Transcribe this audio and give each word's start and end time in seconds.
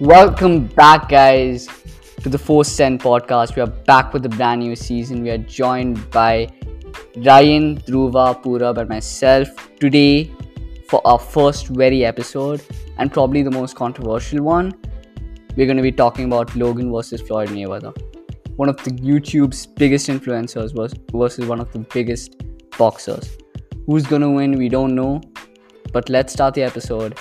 Welcome 0.00 0.66
back, 0.66 1.08
guys, 1.08 1.68
to 2.20 2.28
the 2.28 2.36
Force 2.36 2.68
Send 2.68 3.00
podcast. 3.00 3.56
We 3.56 3.62
are 3.62 3.66
back 3.66 4.12
with 4.12 4.26
a 4.26 4.28
brand 4.28 4.60
new 4.60 4.76
season. 4.76 5.22
We 5.22 5.30
are 5.30 5.38
joined 5.38 6.10
by 6.10 6.48
Ryan, 7.16 7.78
Dhruva, 7.78 8.42
Purab, 8.42 8.76
and 8.76 8.90
myself 8.90 9.48
today 9.80 10.30
for 10.86 11.00
our 11.06 11.18
first 11.18 11.68
very 11.68 12.04
episode 12.04 12.62
and 12.98 13.10
probably 13.10 13.42
the 13.42 13.50
most 13.50 13.74
controversial 13.74 14.42
one. 14.42 14.74
We're 15.56 15.64
going 15.64 15.78
to 15.78 15.82
be 15.82 15.92
talking 15.92 16.26
about 16.26 16.54
Logan 16.54 16.92
versus 16.92 17.22
Floyd 17.22 17.48
Mayweather. 17.48 17.96
One 18.56 18.68
of 18.68 18.76
the 18.84 18.90
YouTube's 18.90 19.64
biggest 19.64 20.08
influencers 20.08 20.74
versus 21.10 21.46
one 21.46 21.58
of 21.58 21.72
the 21.72 21.78
biggest 21.78 22.42
boxers. 22.76 23.38
Who's 23.86 24.06
going 24.06 24.20
to 24.20 24.28
win? 24.28 24.58
We 24.58 24.68
don't 24.68 24.94
know. 24.94 25.22
But 25.90 26.10
let's 26.10 26.34
start 26.34 26.52
the 26.52 26.64
episode. 26.64 27.18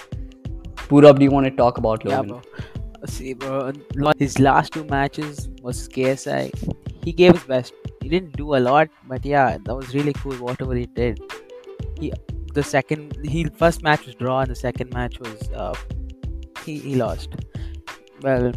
Purab, 0.89 1.20
do 1.20 1.25
you 1.25 1.31
want 1.31 1.45
to 1.45 1.52
talk 1.52 1.77
about 1.77 2.05
Logan? 2.05 2.30
Yeah, 2.30 2.41
bro. 2.41 3.07
See, 3.07 3.34
bro, 3.34 3.71
his 4.17 4.39
last 4.39 4.73
two 4.73 4.84
matches 4.85 5.49
was 5.61 5.88
KSI. 5.89 6.52
He 7.03 7.11
gave 7.11 7.34
his 7.34 7.44
best. 7.44 7.73
He 8.02 8.09
didn't 8.09 8.35
do 8.35 8.55
a 8.55 8.61
lot, 8.67 8.89
but 9.08 9.25
yeah, 9.25 9.58
that 9.63 9.75
was 9.75 9.94
really 9.94 10.13
cool. 10.13 10.34
Whatever 10.35 10.75
he 10.75 10.85
did, 10.85 11.20
he 11.99 12.11
the 12.53 12.63
second 12.63 13.17
he 13.23 13.44
first 13.45 13.84
match 13.84 14.05
was 14.05 14.16
draw, 14.16 14.39
and 14.41 14.49
the 14.49 14.55
second 14.55 14.94
match 14.94 15.20
was 15.20 15.49
uh, 15.52 15.75
he 16.63 16.77
he 16.80 16.95
lost. 16.95 17.36
Well, 18.22 18.52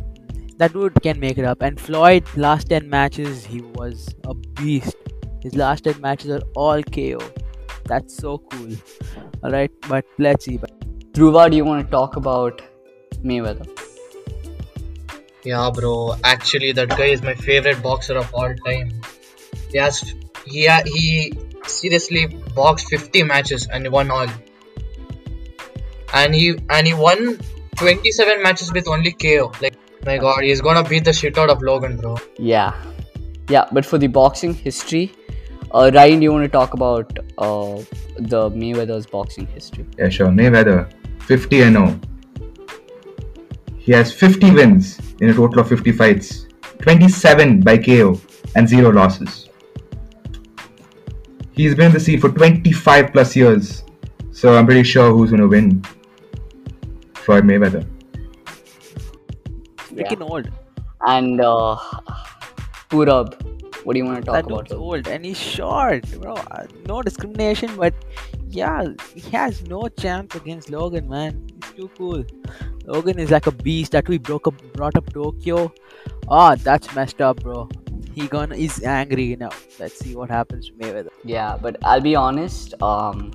that 0.56 0.72
dude 0.72 1.00
can 1.02 1.20
make 1.20 1.38
it 1.38 1.44
up. 1.44 1.62
And 1.62 1.80
Floyd, 1.80 2.24
last 2.36 2.70
ten 2.70 2.88
matches, 2.88 3.44
he 3.44 3.60
was 3.60 4.14
a 4.24 4.34
beast. 4.34 4.96
His 5.42 5.54
last 5.54 5.84
ten 5.84 6.00
matches 6.00 6.30
are 6.30 6.42
all 6.54 6.82
KO. 6.82 7.20
That's 7.84 8.16
so 8.16 8.38
cool. 8.38 8.76
All 9.42 9.50
right, 9.50 9.70
but 9.88 10.04
let's 10.18 10.44
see. 10.44 10.58
Dhruva, 11.18 11.50
do 11.50 11.56
you 11.56 11.64
want 11.64 11.84
to 11.84 11.90
talk 11.90 12.14
about 12.14 12.62
Mayweather? 13.24 13.66
Yeah, 15.42 15.68
bro. 15.74 16.14
Actually, 16.22 16.70
that 16.70 16.90
guy 16.90 17.06
is 17.06 17.22
my 17.22 17.34
favorite 17.34 17.82
boxer 17.82 18.16
of 18.16 18.32
all 18.32 18.54
time. 18.64 18.92
He 19.72 19.78
has 19.78 20.14
he 20.46 20.66
ha- 20.66 20.84
he 20.86 21.32
seriously 21.66 22.26
boxed 22.54 22.88
50 22.90 23.24
matches 23.24 23.66
and 23.66 23.82
he 23.82 23.88
won 23.88 24.12
all. 24.12 24.28
And 26.14 26.36
he 26.36 26.56
and 26.70 26.86
he 26.86 26.94
won 26.94 27.40
27 27.78 28.40
matches 28.40 28.72
with 28.72 28.86
only 28.86 29.10
KO. 29.10 29.50
Like 29.60 29.74
my 30.06 30.18
god, 30.18 30.44
he's 30.44 30.60
gonna 30.60 30.84
beat 30.84 31.04
the 31.04 31.12
shit 31.12 31.36
out 31.36 31.50
of 31.50 31.62
Logan, 31.62 31.96
bro. 31.96 32.16
Yeah, 32.38 32.80
yeah. 33.48 33.66
But 33.72 33.84
for 33.84 33.98
the 33.98 34.06
boxing 34.06 34.54
history, 34.54 35.10
uh, 35.72 35.90
Ryan, 35.92 36.20
do 36.20 36.24
you 36.30 36.32
want 36.32 36.44
to 36.44 36.48
talk 36.60 36.74
about 36.74 37.18
uh, 37.38 37.82
the 38.18 38.50
Mayweather's 38.50 39.06
boxing 39.06 39.48
history? 39.48 39.84
Yeah, 39.98 40.10
sure. 40.10 40.28
Mayweather, 40.28 40.88
50 41.28 41.60
and 41.60 41.76
0. 41.76 42.00
He 43.76 43.92
has 43.92 44.10
50 44.10 44.50
wins 44.52 44.98
in 45.20 45.28
a 45.28 45.34
total 45.34 45.60
of 45.60 45.68
50 45.68 45.92
fights, 45.92 46.46
27 46.80 47.60
by 47.60 47.76
KO, 47.76 48.18
and 48.56 48.66
0 48.66 48.92
losses. 48.92 49.50
He's 51.52 51.74
been 51.74 51.88
in 51.88 51.92
the 51.92 52.00
scene 52.00 52.18
for 52.18 52.30
25 52.30 53.12
plus 53.12 53.36
years, 53.36 53.84
so 54.32 54.56
I'm 54.56 54.64
pretty 54.64 54.84
sure 54.84 55.10
who's 55.10 55.28
going 55.28 55.42
to 55.42 55.48
win. 55.48 55.84
Floyd 57.12 57.44
Mayweather. 57.44 57.86
Freaking 59.76 60.20
yeah. 60.20 60.32
old. 60.32 60.50
And 61.06 61.42
uh, 61.42 61.76
Purab, 62.88 63.36
what 63.84 63.92
do 63.92 63.98
you 63.98 64.06
want 64.06 64.20
to 64.20 64.24
talk 64.24 64.34
that 64.36 64.46
about? 64.46 64.72
Old 64.72 65.06
and 65.08 65.26
he's 65.26 65.38
short, 65.38 66.10
bro. 66.22 66.36
No 66.86 67.02
discrimination, 67.02 67.76
but 67.76 67.92
yeah, 68.50 68.88
he 69.14 69.30
has 69.30 69.62
no 69.68 69.88
chance 69.88 70.34
against 70.34 70.70
Logan, 70.70 71.08
man. 71.08 71.46
He's 71.54 71.72
too 71.72 71.90
cool. 71.96 72.24
Logan 72.84 73.18
is 73.18 73.30
like 73.30 73.46
a 73.46 73.52
beast. 73.52 73.92
That 73.92 74.08
we 74.08 74.18
broke 74.18 74.46
up, 74.46 74.54
brought 74.72 74.96
up 74.96 75.12
Tokyo. 75.12 75.72
Ah, 76.28 76.52
oh, 76.52 76.54
that's 76.56 76.94
messed 76.94 77.20
up, 77.20 77.42
bro. 77.42 77.68
He 78.14 78.26
gonna 78.26 78.54
is 78.54 78.82
angry 78.82 79.36
now. 79.36 79.50
Let's 79.78 79.98
see 79.98 80.14
what 80.16 80.30
happens 80.30 80.68
to 80.68 80.72
Mayweather. 80.74 81.10
Yeah, 81.24 81.56
but 81.60 81.76
I'll 81.82 82.00
be 82.00 82.16
honest. 82.16 82.80
Um, 82.82 83.32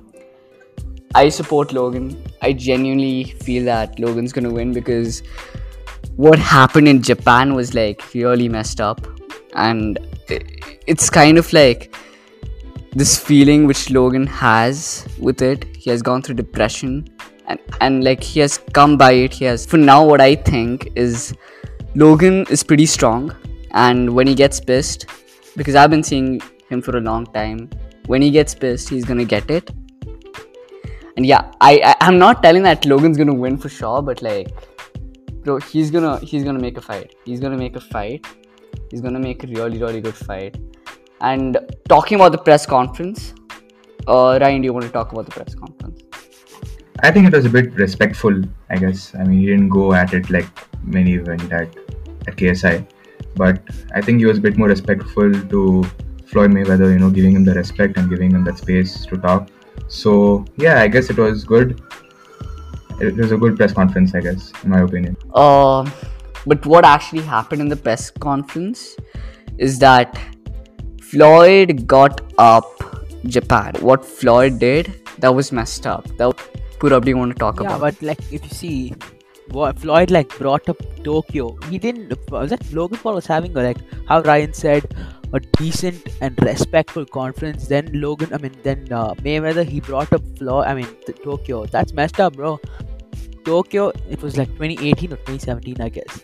I 1.14 1.28
support 1.28 1.72
Logan. 1.72 2.22
I 2.42 2.52
genuinely 2.52 3.24
feel 3.24 3.64
that 3.66 3.98
Logan's 3.98 4.32
gonna 4.32 4.52
win 4.52 4.72
because 4.72 5.22
what 6.16 6.38
happened 6.38 6.88
in 6.88 7.02
Japan 7.02 7.54
was 7.54 7.74
like 7.74 8.02
really 8.14 8.48
messed 8.48 8.80
up, 8.80 9.06
and 9.54 9.98
it's 10.86 11.08
kind 11.08 11.38
of 11.38 11.52
like 11.52 11.94
this 12.94 13.18
feeling 13.18 13.66
which 13.66 13.90
Logan 13.90 14.26
has 14.26 15.06
with 15.18 15.42
it. 15.42 15.64
He 15.76 15.90
has 15.90 16.02
gone 16.02 16.22
through 16.22 16.36
depression 16.36 17.08
and 17.46 17.58
and 17.80 18.04
like 18.04 18.22
he 18.22 18.40
has 18.40 18.58
come 18.72 18.96
by 18.96 19.12
it 19.12 19.32
he 19.32 19.44
has 19.44 19.66
for 19.66 19.76
now 19.76 20.04
what 20.04 20.20
i 20.20 20.34
think 20.34 20.88
is 20.94 21.34
logan 21.94 22.44
is 22.56 22.62
pretty 22.62 22.86
strong 22.86 23.34
and 23.72 24.12
when 24.14 24.26
he 24.26 24.34
gets 24.34 24.60
pissed 24.60 25.06
because 25.56 25.74
i've 25.74 25.90
been 25.90 26.02
seeing 26.02 26.40
him 26.70 26.80
for 26.80 26.96
a 26.96 27.00
long 27.00 27.26
time 27.38 27.68
when 28.06 28.22
he 28.22 28.30
gets 28.30 28.54
pissed 28.54 28.88
he's 28.88 29.04
gonna 29.04 29.24
get 29.24 29.50
it. 29.50 29.70
And 31.16 31.24
yeah 31.24 31.52
i, 31.60 31.72
I 31.84 31.94
i'm 32.00 32.18
not 32.18 32.42
telling 32.42 32.64
that 32.64 32.86
logan's 32.86 33.16
gonna 33.16 33.34
win 33.34 33.56
for 33.56 33.68
sure 33.68 34.02
but 34.02 34.20
like 34.20 34.48
bro 35.44 35.58
he's 35.58 35.90
gonna 35.90 36.18
he's 36.18 36.42
gonna 36.42 36.58
make 36.58 36.76
a 36.76 36.80
fight. 36.80 37.14
He's 37.24 37.38
gonna 37.38 37.56
make 37.56 37.76
a 37.76 37.80
fight. 37.80 38.26
He's 38.90 39.00
gonna 39.00 39.20
make 39.20 39.44
a 39.44 39.46
really 39.46 39.78
really 39.78 40.00
good 40.00 40.16
fight 40.16 40.56
and 41.30 41.58
talking 41.88 42.16
about 42.20 42.32
the 42.32 42.42
press 42.48 42.66
conference 42.66 43.34
uh 44.08 44.38
ryan 44.42 44.60
do 44.62 44.66
you 44.66 44.74
want 44.78 44.86
to 44.90 44.94
talk 44.98 45.12
about 45.12 45.26
the 45.26 45.36
press 45.38 45.54
conference 45.54 46.04
I 47.00 47.10
think 47.10 47.26
it 47.26 47.34
was 47.34 47.44
a 47.44 47.50
bit 47.50 47.74
respectful, 47.74 48.42
I 48.70 48.76
guess. 48.76 49.14
I 49.14 49.24
mean, 49.24 49.40
he 49.40 49.46
didn't 49.46 49.68
go 49.68 49.92
at 49.92 50.14
it 50.14 50.30
like 50.30 50.46
many 50.82 51.18
went 51.18 51.52
at, 51.52 51.68
at 52.26 52.36
KSI. 52.36 52.86
But 53.36 53.60
I 53.94 54.00
think 54.00 54.20
he 54.20 54.26
was 54.26 54.38
a 54.38 54.40
bit 54.40 54.56
more 54.56 54.68
respectful 54.68 55.30
to 55.32 55.84
Floyd 56.26 56.52
Mayweather, 56.52 56.92
you 56.92 56.98
know, 56.98 57.10
giving 57.10 57.32
him 57.32 57.44
the 57.44 57.54
respect 57.54 57.98
and 57.98 58.08
giving 58.08 58.30
him 58.30 58.44
that 58.44 58.58
space 58.58 59.04
to 59.06 59.16
talk. 59.16 59.48
So, 59.88 60.44
yeah, 60.56 60.80
I 60.80 60.88
guess 60.88 61.10
it 61.10 61.18
was 61.18 61.44
good. 61.44 61.82
It 63.00 63.16
was 63.16 63.32
a 63.32 63.36
good 63.36 63.56
press 63.56 63.72
conference, 63.72 64.14
I 64.14 64.20
guess, 64.20 64.52
in 64.62 64.70
my 64.70 64.80
opinion. 64.82 65.16
Uh, 65.34 65.90
but 66.46 66.64
what 66.64 66.84
actually 66.84 67.22
happened 67.22 67.60
in 67.60 67.68
the 67.68 67.76
press 67.76 68.10
conference 68.10 68.96
is 69.58 69.78
that 69.80 70.18
Floyd 71.10 71.86
got 71.86 72.20
up 72.38 72.66
Japan. 73.26 73.74
What 73.80 74.04
Floyd 74.04 74.58
did, 74.58 74.92
that 75.18 75.34
was 75.34 75.52
messed 75.52 75.86
up. 75.86 76.06
That 76.16 76.36
probably 76.78 77.14
want 77.14 77.32
to 77.32 77.38
talk 77.38 77.60
about? 77.60 77.70
yeah, 77.70 77.76
about? 77.76 78.00
but 78.00 78.06
like 78.06 78.32
if 78.32 78.42
you 78.44 78.50
see, 78.50 78.94
what 79.48 79.78
Floyd 79.78 80.10
like 80.10 80.36
brought 80.38 80.68
up 80.68 80.76
Tokyo. 81.02 81.56
He 81.70 81.78
didn't. 81.78 82.12
Was 82.30 82.50
that 82.50 82.72
Logan 82.72 82.98
Paul 82.98 83.14
was 83.14 83.26
having 83.26 83.56
a, 83.56 83.62
like 83.62 83.78
how 84.08 84.20
Ryan 84.22 84.52
said 84.52 84.94
a 85.32 85.40
decent 85.58 86.08
and 86.20 86.38
respectful 86.42 87.04
conference. 87.04 87.66
Then 87.66 87.90
Logan, 87.92 88.32
I 88.32 88.38
mean, 88.38 88.54
then 88.62 88.86
uh, 88.90 89.14
Mayweather 89.14 89.66
he 89.66 89.80
brought 89.80 90.12
up 90.12 90.22
Floyd. 90.38 90.66
I 90.66 90.74
mean 90.74 90.88
Tokyo. 91.22 91.66
That's 91.66 91.92
messed 91.92 92.20
up, 92.20 92.34
bro. 92.34 92.60
Tokyo, 93.44 93.92
it 94.08 94.22
was 94.22 94.36
like 94.36 94.48
2018 94.48 95.12
or 95.12 95.16
2017, 95.16 95.80
I 95.80 95.88
guess. 95.88 96.22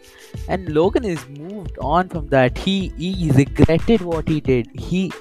And 0.49 0.69
Logan 0.75 1.05
is 1.05 1.27
moved 1.29 1.79
on 1.81 2.09
from 2.09 2.29
that. 2.29 2.59
He 2.59 2.93
he 2.97 3.31
regretted 3.33 4.01
what 4.01 4.29
he 4.29 4.41
did. 4.41 4.69
He 4.75 5.13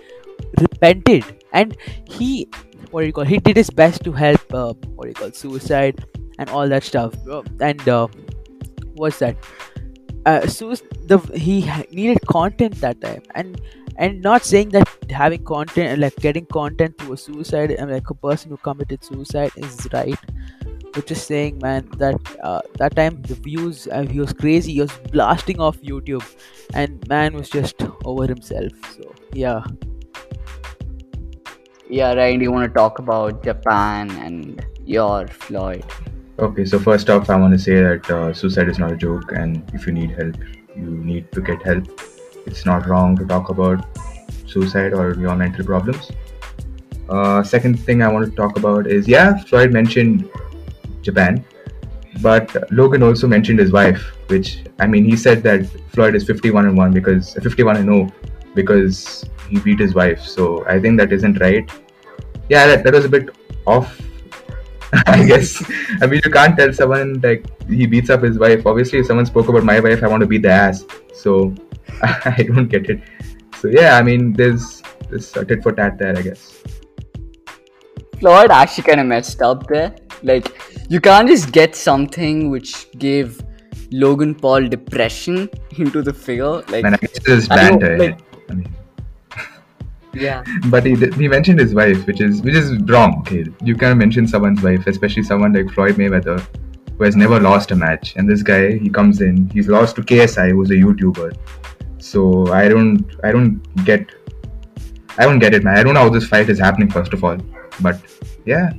repented, 0.60 1.26
and 1.52 1.76
he 2.06 2.48
what 2.92 3.02
do 3.02 3.08
you 3.08 3.14
call 3.14 3.24
he 3.24 3.38
did 3.38 3.58
his 3.58 3.70
best 3.70 4.04
to 4.04 4.12
help 4.12 4.54
uh, 4.54 4.74
what 4.96 5.04
do 5.04 5.10
you 5.10 5.16
call 5.16 5.32
suicide 5.32 6.06
and 6.38 6.50
all 6.50 6.68
that 6.68 6.84
stuff 6.84 7.14
and 7.60 7.88
uh, 7.88 8.08
what's 8.96 9.20
that 9.20 9.36
uh, 10.26 10.48
so 10.48 10.74
the 11.06 11.20
he 11.36 11.70
needed 11.92 12.20
content 12.28 12.80
that 12.81 13.00
time 13.02 13.22
and 13.36 13.62
and 13.98 14.22
not 14.22 14.44
saying 14.44 14.70
that 14.70 14.88
having 15.10 15.44
content 15.44 15.88
and 15.92 16.02
like 16.02 16.16
getting 16.18 16.46
content 16.46 16.98
through 16.98 17.14
a 17.14 17.18
suicide 17.18 17.72
and 17.72 17.92
like 17.92 18.10
a 18.10 18.14
person 18.14 18.50
who 18.50 18.58
committed 18.58 19.04
suicide 19.04 19.52
is 19.58 19.88
right 19.94 20.18
but 20.94 21.11
is 21.11 21.21
saying 21.21 21.59
man 21.62 21.88
that 21.97 22.15
uh, 22.44 22.62
that 22.77 22.95
time 22.95 23.21
the 23.24 23.36
views 23.36 23.88
uh, 23.91 24.01
he 24.01 24.19
was 24.19 24.33
crazy 24.33 24.74
he 24.74 24.81
was 24.81 24.91
blasting 25.12 25.59
off 25.59 25.80
youtube 25.81 26.25
and 26.74 27.07
man 27.07 27.33
was 27.33 27.50
just 27.50 27.75
over 28.06 28.27
himself 28.27 28.74
so 28.95 29.13
yeah 29.33 29.62
yeah, 31.89 32.13
Ryan, 32.13 32.38
do 32.38 32.44
you 32.44 32.51
want 32.51 32.71
to 32.71 32.74
talk 32.77 33.00
about 33.00 33.44
Japan 33.44 34.12
and 34.12 34.63
your 34.86 35.27
Floyd? 35.27 35.83
Okay, 36.38 36.63
so 36.63 36.77
first 36.77 37.09
off, 37.09 37.31
I 37.31 37.35
want 37.35 37.53
to 37.53 37.59
say 37.59 37.81
that 37.81 38.09
uh, 38.12 38.31
suicide 38.31 38.69
is 38.69 38.77
not 38.77 38.92
a 38.92 38.95
joke, 38.95 39.31
and 39.31 39.63
if 39.74 39.88
you 39.88 39.94
need 39.94 40.12
help, 40.12 40.35
you 40.75 40.85
need 40.85 41.31
to 41.31 41.42
get 41.42 41.63
help. 41.63 41.85
It's 42.45 42.63
not 42.63 42.88
wrong 42.88 43.18
to 43.18 43.25
talk 43.25 43.50
about 43.50 43.83
suicide 44.45 44.94
or 44.94 45.15
your 45.15 45.35
mental 45.35 45.65
problems. 45.65 46.12
Uh, 47.09 47.42
second 47.42 47.80
thing 47.80 48.03
I 48.03 48.07
want 48.07 48.30
to 48.30 48.35
talk 48.35 48.56
about 48.56 48.85
is 48.85 49.07
yeah, 49.07 49.38
Floyd 49.38 49.74
mentioned 49.74 50.30
Japan, 51.01 51.44
but 52.22 52.72
Logan 52.72 53.04
also 53.04 53.28
mentioned 53.28 53.60
his 53.60 53.72
wife, 53.72 54.01
which 54.28 54.63
I 54.80 54.88
mean, 54.88 55.06
he 55.06 55.16
said 55.16 55.44
that 55.44 55.66
Floyd 55.94 56.16
is 56.16 56.25
51 56.25 56.66
and 56.66 56.78
1 56.78 56.92
because 56.92 57.34
51 57.34 57.78
and 57.78 57.86
0 57.86 58.12
because 58.56 59.25
he 59.50 59.60
beat 59.60 59.80
his 59.80 59.96
wife. 59.96 60.22
So 60.22 60.66
I 60.68 60.80
think 60.80 60.98
that 61.00 61.12
isn't 61.12 61.40
right. 61.40 61.69
Yeah, 62.50 62.68
that, 62.68 62.84
that 62.84 62.94
was 62.94 63.06
a 63.06 63.10
bit 63.10 63.30
off 63.68 64.00
I 65.06 65.24
guess. 65.25 65.63
I 66.01 66.07
mean, 66.07 66.22
you 66.25 66.31
can't 66.31 66.57
tell 66.57 66.74
someone 66.74 67.22
like 67.22 67.45
he 67.68 67.86
beats 67.86 68.10
up 68.10 68.24
his 68.24 68.40
wife. 68.40 68.66
Obviously, 68.66 69.00
if 69.00 69.06
someone 69.06 69.25
spoke 69.25 69.48
about 69.48 69.63
my 69.63 69.80
wife, 69.80 70.04
I 70.04 70.07
want 70.07 70.22
to 70.22 70.28
beat 70.28 70.42
the 70.42 70.50
ass. 70.50 70.84
So 71.13 71.54
I 72.02 72.44
don't 72.48 72.68
get 72.68 72.90
it. 72.90 73.02
So 73.60 73.68
yeah, 73.68 73.98
I 73.98 74.02
mean, 74.02 74.34
there's 74.34 74.81
this 75.10 75.31
tit 75.31 75.62
for 75.62 75.74
tat 75.74 76.00
there, 76.00 76.18
I 76.18 76.22
guess. 76.22 76.63
Floyd 78.19 78.52
actually 78.52 78.84
kind 78.84 79.00
of 79.00 79.06
messed 79.06 79.42
up 79.42 79.68
there. 79.68 79.95
Like, 80.24 80.58
you 80.89 81.00
can't 81.00 81.27
just 81.30 81.51
get 81.51 81.75
something 81.75 82.50
which 82.50 82.91
gave 82.97 83.39
Logan 83.91 84.36
Paul 84.36 84.68
depression 84.68 85.50
into 85.77 86.01
the 86.01 86.13
figure. 86.13 86.62
Like, 86.74 86.83
And 86.86 86.95
I 86.95 86.97
guess 86.97 87.50
know, 87.50 87.56
banter. 87.56 87.97
like- 87.97 88.19
I 88.50 88.53
mean, 88.53 88.75
yeah, 90.13 90.44
but 90.69 90.86
he 90.86 90.95
he 90.95 91.27
mentioned 91.27 91.59
his 91.59 91.74
wife, 91.75 92.06
which 92.07 92.19
is 92.19 92.41
which 92.41 92.56
is 92.56 92.71
wrong. 92.94 93.12
Okay, 93.19 93.45
you 93.63 93.75
can't 93.75 93.97
mention 94.00 94.27
someone's 94.27 94.63
wife, 94.63 94.88
especially 94.88 95.21
someone 95.24 95.53
like 95.53 95.69
Floyd 95.75 95.95
Mayweather, 95.97 96.39
who 96.97 97.03
has 97.03 97.15
never 97.15 97.39
lost 97.39 97.69
a 97.69 97.75
match. 97.75 98.15
And 98.15 98.27
this 98.27 98.42
guy, 98.42 98.77
he 98.80 98.89
comes 98.89 99.21
in, 99.21 99.47
he's 99.51 99.68
lost 99.68 99.95
to 99.97 100.01
KSI, 100.01 100.50
who's 100.51 100.71
a 100.71 100.80
YouTuber. 100.85 101.38
So 102.00 102.51
I 102.51 102.68
don't, 102.68 103.06
I 103.24 103.31
don't 103.31 103.62
get, 103.85 104.07
I 105.19 105.25
don't 105.25 105.38
get 105.38 105.53
it, 105.53 105.63
man. 105.63 105.77
I 105.77 105.83
don't 105.83 105.94
know 105.94 106.01
how 106.07 106.09
this 106.09 106.27
fight 106.27 106.50
is 106.50 106.57
happening, 106.57 106.89
first 106.89 107.13
of 107.13 107.24
all. 107.24 107.38
But 107.80 108.01
yeah, 108.47 108.71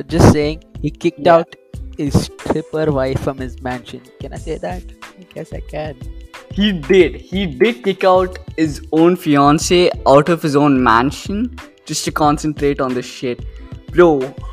But 0.00 0.08
just 0.08 0.32
saying, 0.32 0.62
he 0.80 0.90
kicked 0.90 1.26
Yeah. 1.26 1.34
out 1.36 1.56
his 1.98 2.14
stripper 2.26 2.90
wife 2.90 3.18
from 3.24 3.36
his 3.36 3.56
mansion. 3.66 4.00
Can 4.18 4.32
I 4.32 4.38
say 4.38 4.56
that? 4.56 4.82
I 5.06 5.24
guess 5.34 5.52
I 5.52 5.60
can. 5.72 5.96
he 6.58 6.68
did. 6.72 7.16
He 7.32 7.42
did 7.62 7.82
kick 7.84 8.02
out 8.12 8.38
his 8.56 8.80
own 9.00 9.16
fiance 9.24 9.90
out 10.12 10.30
of 10.34 10.46
his 10.46 10.56
own 10.56 10.82
mansion 10.82 11.42
just 11.90 12.06
to 12.06 12.12
concentrate 12.22 12.80
on 12.80 12.94
the 12.94 13.02
shit. 13.02 13.44
Bro, 13.92 14.08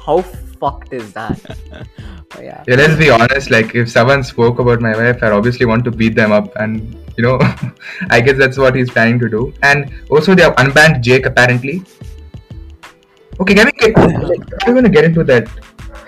how 0.06 0.18
fucked 0.60 0.92
is 1.00 1.14
that? 1.14 1.40
Oh, 2.36 2.42
yeah. 2.42 2.62
yeah. 2.68 2.76
Let's 2.76 2.98
be 3.00 3.10
honest. 3.10 3.50
Like, 3.50 3.74
if 3.74 3.90
someone 3.90 4.22
spoke 4.22 4.60
about 4.60 4.82
my 4.82 4.94
wife, 5.02 5.24
I 5.24 5.30
obviously 5.32 5.66
want 5.66 5.86
to 5.86 5.92
beat 5.92 6.14
them 6.16 6.34
up, 6.34 6.54
and 6.58 6.94
you 7.18 7.24
know, 7.24 7.40
I 8.10 8.20
guess 8.20 8.38
that's 8.38 8.58
what 8.58 8.76
he's 8.76 8.92
planning 8.92 9.18
to 9.20 9.30
do. 9.30 9.54
And 9.64 9.94
also, 10.10 10.36
they 10.36 10.44
have 10.44 10.56
unbanned 10.58 11.00
Jake 11.10 11.26
apparently. 11.26 11.84
Okay, 13.40 13.54
can 13.54 13.66
we 13.66 13.72
get? 13.72 13.98
Are 13.98 14.68
we 14.68 14.74
gonna 14.74 14.90
get 14.90 15.06
into 15.06 15.24
that 15.24 15.48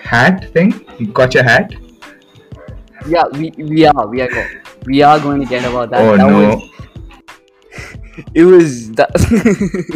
hat 0.00 0.50
thing? 0.52 0.84
You 0.98 1.06
got 1.08 1.34
your 1.34 1.44
hat? 1.44 1.72
yeah, 3.06 3.24
we, 3.32 3.50
we 3.56 3.86
are. 3.86 4.06
We 4.06 4.20
are 4.20 4.28
go. 4.28 4.46
We 4.86 5.02
are 5.02 5.18
going 5.20 5.40
to 5.40 5.46
get 5.46 5.64
about 5.64 5.90
that. 5.90 6.00
oh 6.00 6.16
that 6.16 6.26
no! 6.26 6.56
Was, 6.56 8.24
it 8.34 8.44
was 8.44 8.90
that. 8.92 9.10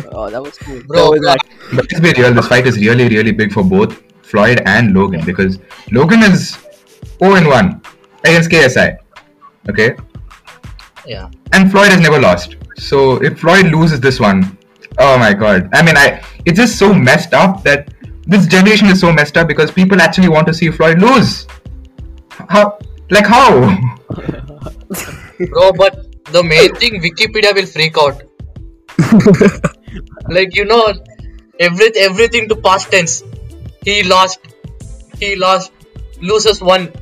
Oh, 0.12 0.30
that 0.30 0.42
was 0.42 0.56
cool. 0.58 0.80
Bro, 0.86 1.10
was 1.10 1.20
that- 1.22 1.38
But 1.74 1.90
let's 1.90 2.00
be 2.00 2.12
real. 2.22 2.32
This 2.32 2.46
fight 2.48 2.66
is 2.66 2.76
really, 2.78 3.08
really 3.08 3.32
big 3.32 3.52
for 3.52 3.64
both 3.64 4.02
Floyd 4.22 4.62
and 4.66 4.94
Logan 4.94 5.24
because 5.24 5.58
Logan 5.90 6.22
is 6.22 6.58
0 7.18 7.34
in 7.36 7.46
1 7.48 7.82
against 8.24 8.50
KSI. 8.50 8.96
Okay, 9.68 9.96
yeah. 11.06 11.30
and 11.52 11.70
Floyd 11.70 11.88
has 11.88 12.00
never 12.00 12.20
lost. 12.20 12.56
So 12.76 13.22
if 13.22 13.38
Floyd 13.40 13.66
loses 13.66 14.00
this 14.00 14.20
one, 14.20 14.58
oh 14.98 15.18
my 15.18 15.32
god! 15.34 15.68
I 15.72 15.82
mean, 15.82 15.96
I 15.96 16.22
it's 16.44 16.58
just 16.58 16.78
so 16.78 16.92
messed 16.92 17.34
up 17.34 17.62
that 17.64 17.88
this 18.26 18.46
generation 18.46 18.88
is 18.88 19.00
so 19.00 19.12
messed 19.12 19.36
up 19.36 19.48
because 19.48 19.70
people 19.70 20.00
actually 20.00 20.28
want 20.28 20.46
to 20.46 20.54
see 20.54 20.70
Floyd 20.70 20.98
lose. 20.98 21.46
How? 22.48 22.78
Like 23.10 23.26
how? 23.26 23.50
Bro, 25.50 25.72
but 25.72 26.06
the 26.32 26.42
main 26.42 26.74
thing, 26.76 27.00
Wikipedia 27.02 27.54
will 27.54 27.66
freak 27.66 27.96
out. 27.98 28.22
like 30.28 30.54
you 30.54 30.64
know, 30.64 30.92
every 31.60 31.90
everything 31.96 32.48
to 32.48 32.56
past 32.56 32.90
tense. 32.90 33.22
He 33.84 34.02
lost. 34.02 34.40
He 35.18 35.36
lost. 35.36 35.72
Loses 36.20 36.60
one. 36.60 36.92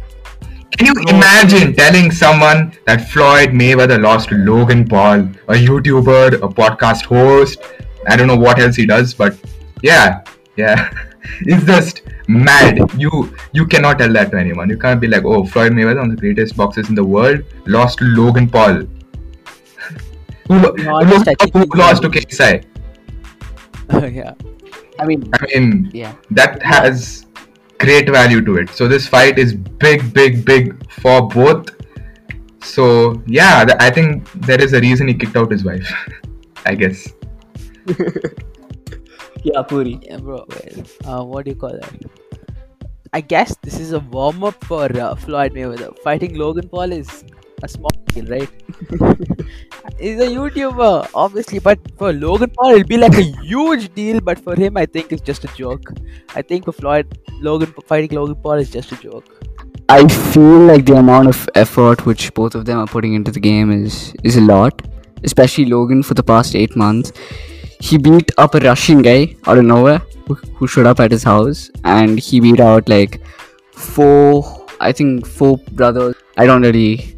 Can 0.76 0.86
you 0.86 0.94
imagine 1.08 1.74
telling 1.74 2.10
someone 2.10 2.72
that 2.86 3.08
Floyd 3.10 3.50
Mayweather 3.50 4.00
lost 4.02 4.30
to 4.30 4.36
Logan 4.36 4.88
Paul, 4.88 5.20
a 5.46 5.54
YouTuber, 5.54 6.34
a 6.34 6.48
podcast 6.48 7.04
host? 7.04 7.60
I 8.08 8.16
don't 8.16 8.26
know 8.26 8.36
what 8.36 8.58
else 8.58 8.76
he 8.76 8.86
does, 8.86 9.14
but 9.14 9.36
yeah, 9.82 10.24
yeah, 10.56 10.90
it's 11.40 11.64
just 11.64 12.02
mad. 12.28 12.78
You 12.98 13.34
you 13.52 13.66
cannot 13.66 13.98
tell 13.98 14.12
that 14.12 14.30
to 14.32 14.38
anyone. 14.38 14.68
You 14.70 14.78
can't 14.78 15.00
be 15.00 15.08
like, 15.08 15.24
oh, 15.24 15.44
Floyd 15.44 15.72
Mayweather, 15.72 16.00
one 16.00 16.10
of 16.10 16.16
the 16.16 16.20
greatest 16.20 16.56
boxers 16.56 16.88
in 16.88 16.94
the 16.94 17.04
world, 17.04 17.42
lost 17.66 17.98
to 17.98 18.04
Logan 18.04 18.48
Paul. 18.48 18.74
who, 20.48 20.58
lo- 20.58 20.74
honest, 20.88 21.26
Logan 21.26 21.50
Paul 21.50 21.66
who 21.66 21.78
lost 21.78 22.02
to 22.02 22.08
KSI. 22.08 22.64
Oh, 23.94 24.06
yeah. 24.06 24.32
I 24.98 25.04
mean, 25.04 25.28
I 25.34 25.46
mean, 25.46 25.90
yeah. 25.92 26.14
that 26.30 26.62
has 26.62 27.26
great 27.78 28.08
value 28.08 28.40
to 28.42 28.56
it. 28.56 28.70
So 28.70 28.88
this 28.88 29.06
fight 29.06 29.38
is 29.38 29.54
big, 29.54 30.14
big, 30.14 30.44
big 30.46 30.90
for 30.90 31.28
both. 31.28 31.68
So 32.62 33.22
yeah, 33.26 33.64
th- 33.64 33.76
I 33.80 33.90
think 33.90 34.30
there 34.32 34.60
is 34.60 34.72
a 34.72 34.80
reason 34.80 35.08
he 35.08 35.14
kicked 35.14 35.36
out 35.36 35.50
his 35.50 35.64
wife. 35.64 35.92
I 36.64 36.74
guess. 36.74 37.08
Yeah, 39.44 39.62
Puri. 39.62 39.98
Yeah, 40.02 40.18
bro. 40.18 40.44
Well, 40.48 40.84
uh, 41.04 41.24
what 41.24 41.44
do 41.44 41.50
you 41.50 41.56
call 41.56 41.70
that? 41.70 41.92
I 43.12 43.20
guess 43.20 43.56
this 43.62 43.78
is 43.80 43.92
a 43.92 43.98
warm 43.98 44.44
up 44.44 44.64
for 44.64 44.84
uh, 44.84 45.14
Floyd 45.16 45.52
Mayweather. 45.52 45.98
Fighting 45.98 46.36
Logan 46.36 46.68
Paul 46.68 46.92
is 46.92 47.24
a 47.62 47.68
small 47.68 47.90
deal, 48.06 48.26
right? 48.26 48.48
He's 49.98 50.20
a 50.20 50.28
YouTuber, 50.28 51.10
obviously, 51.14 51.58
but 51.58 51.78
for 51.98 52.12
Logan 52.12 52.50
Paul, 52.56 52.70
it'll 52.70 52.86
be 52.86 52.96
like 52.96 53.14
a 53.14 53.22
huge 53.42 53.92
deal. 53.94 54.20
But 54.20 54.38
for 54.38 54.54
him, 54.54 54.76
I 54.76 54.86
think 54.86 55.12
it's 55.12 55.22
just 55.22 55.44
a 55.44 55.48
joke. 55.48 55.92
I 56.36 56.42
think 56.42 56.64
for 56.64 56.72
Floyd, 56.72 57.18
Logan 57.40 57.74
fighting 57.86 58.16
Logan 58.16 58.36
Paul 58.36 58.54
is 58.54 58.70
just 58.70 58.92
a 58.92 58.96
joke. 58.96 59.26
I 59.88 60.06
feel 60.06 60.60
like 60.60 60.86
the 60.86 60.94
amount 60.94 61.28
of 61.28 61.48
effort 61.56 62.06
which 62.06 62.32
both 62.32 62.54
of 62.54 62.64
them 62.64 62.78
are 62.78 62.86
putting 62.86 63.14
into 63.14 63.32
the 63.32 63.40
game 63.40 63.72
is 63.72 64.14
is 64.22 64.36
a 64.36 64.40
lot. 64.40 64.82
Especially 65.24 65.64
Logan 65.66 66.02
for 66.02 66.14
the 66.14 66.22
past 66.22 66.54
eight 66.54 66.74
months. 66.76 67.12
He 67.86 67.98
beat 67.98 68.30
up 68.38 68.54
a 68.54 68.60
Russian 68.60 69.02
guy 69.02 69.36
out 69.46 69.58
of 69.58 69.64
nowhere 69.64 70.02
who, 70.56 70.66
showed 70.66 70.86
up 70.86 71.00
at 71.00 71.10
his 71.10 71.24
house 71.24 71.70
and 71.84 72.18
he 72.18 72.38
beat 72.40 72.60
out 72.60 72.88
like 72.88 73.20
four 73.72 74.66
I 74.80 74.92
think 74.92 75.26
four 75.26 75.58
brothers. 75.72 76.14
I 76.36 76.46
don't 76.46 76.62
really 76.62 77.16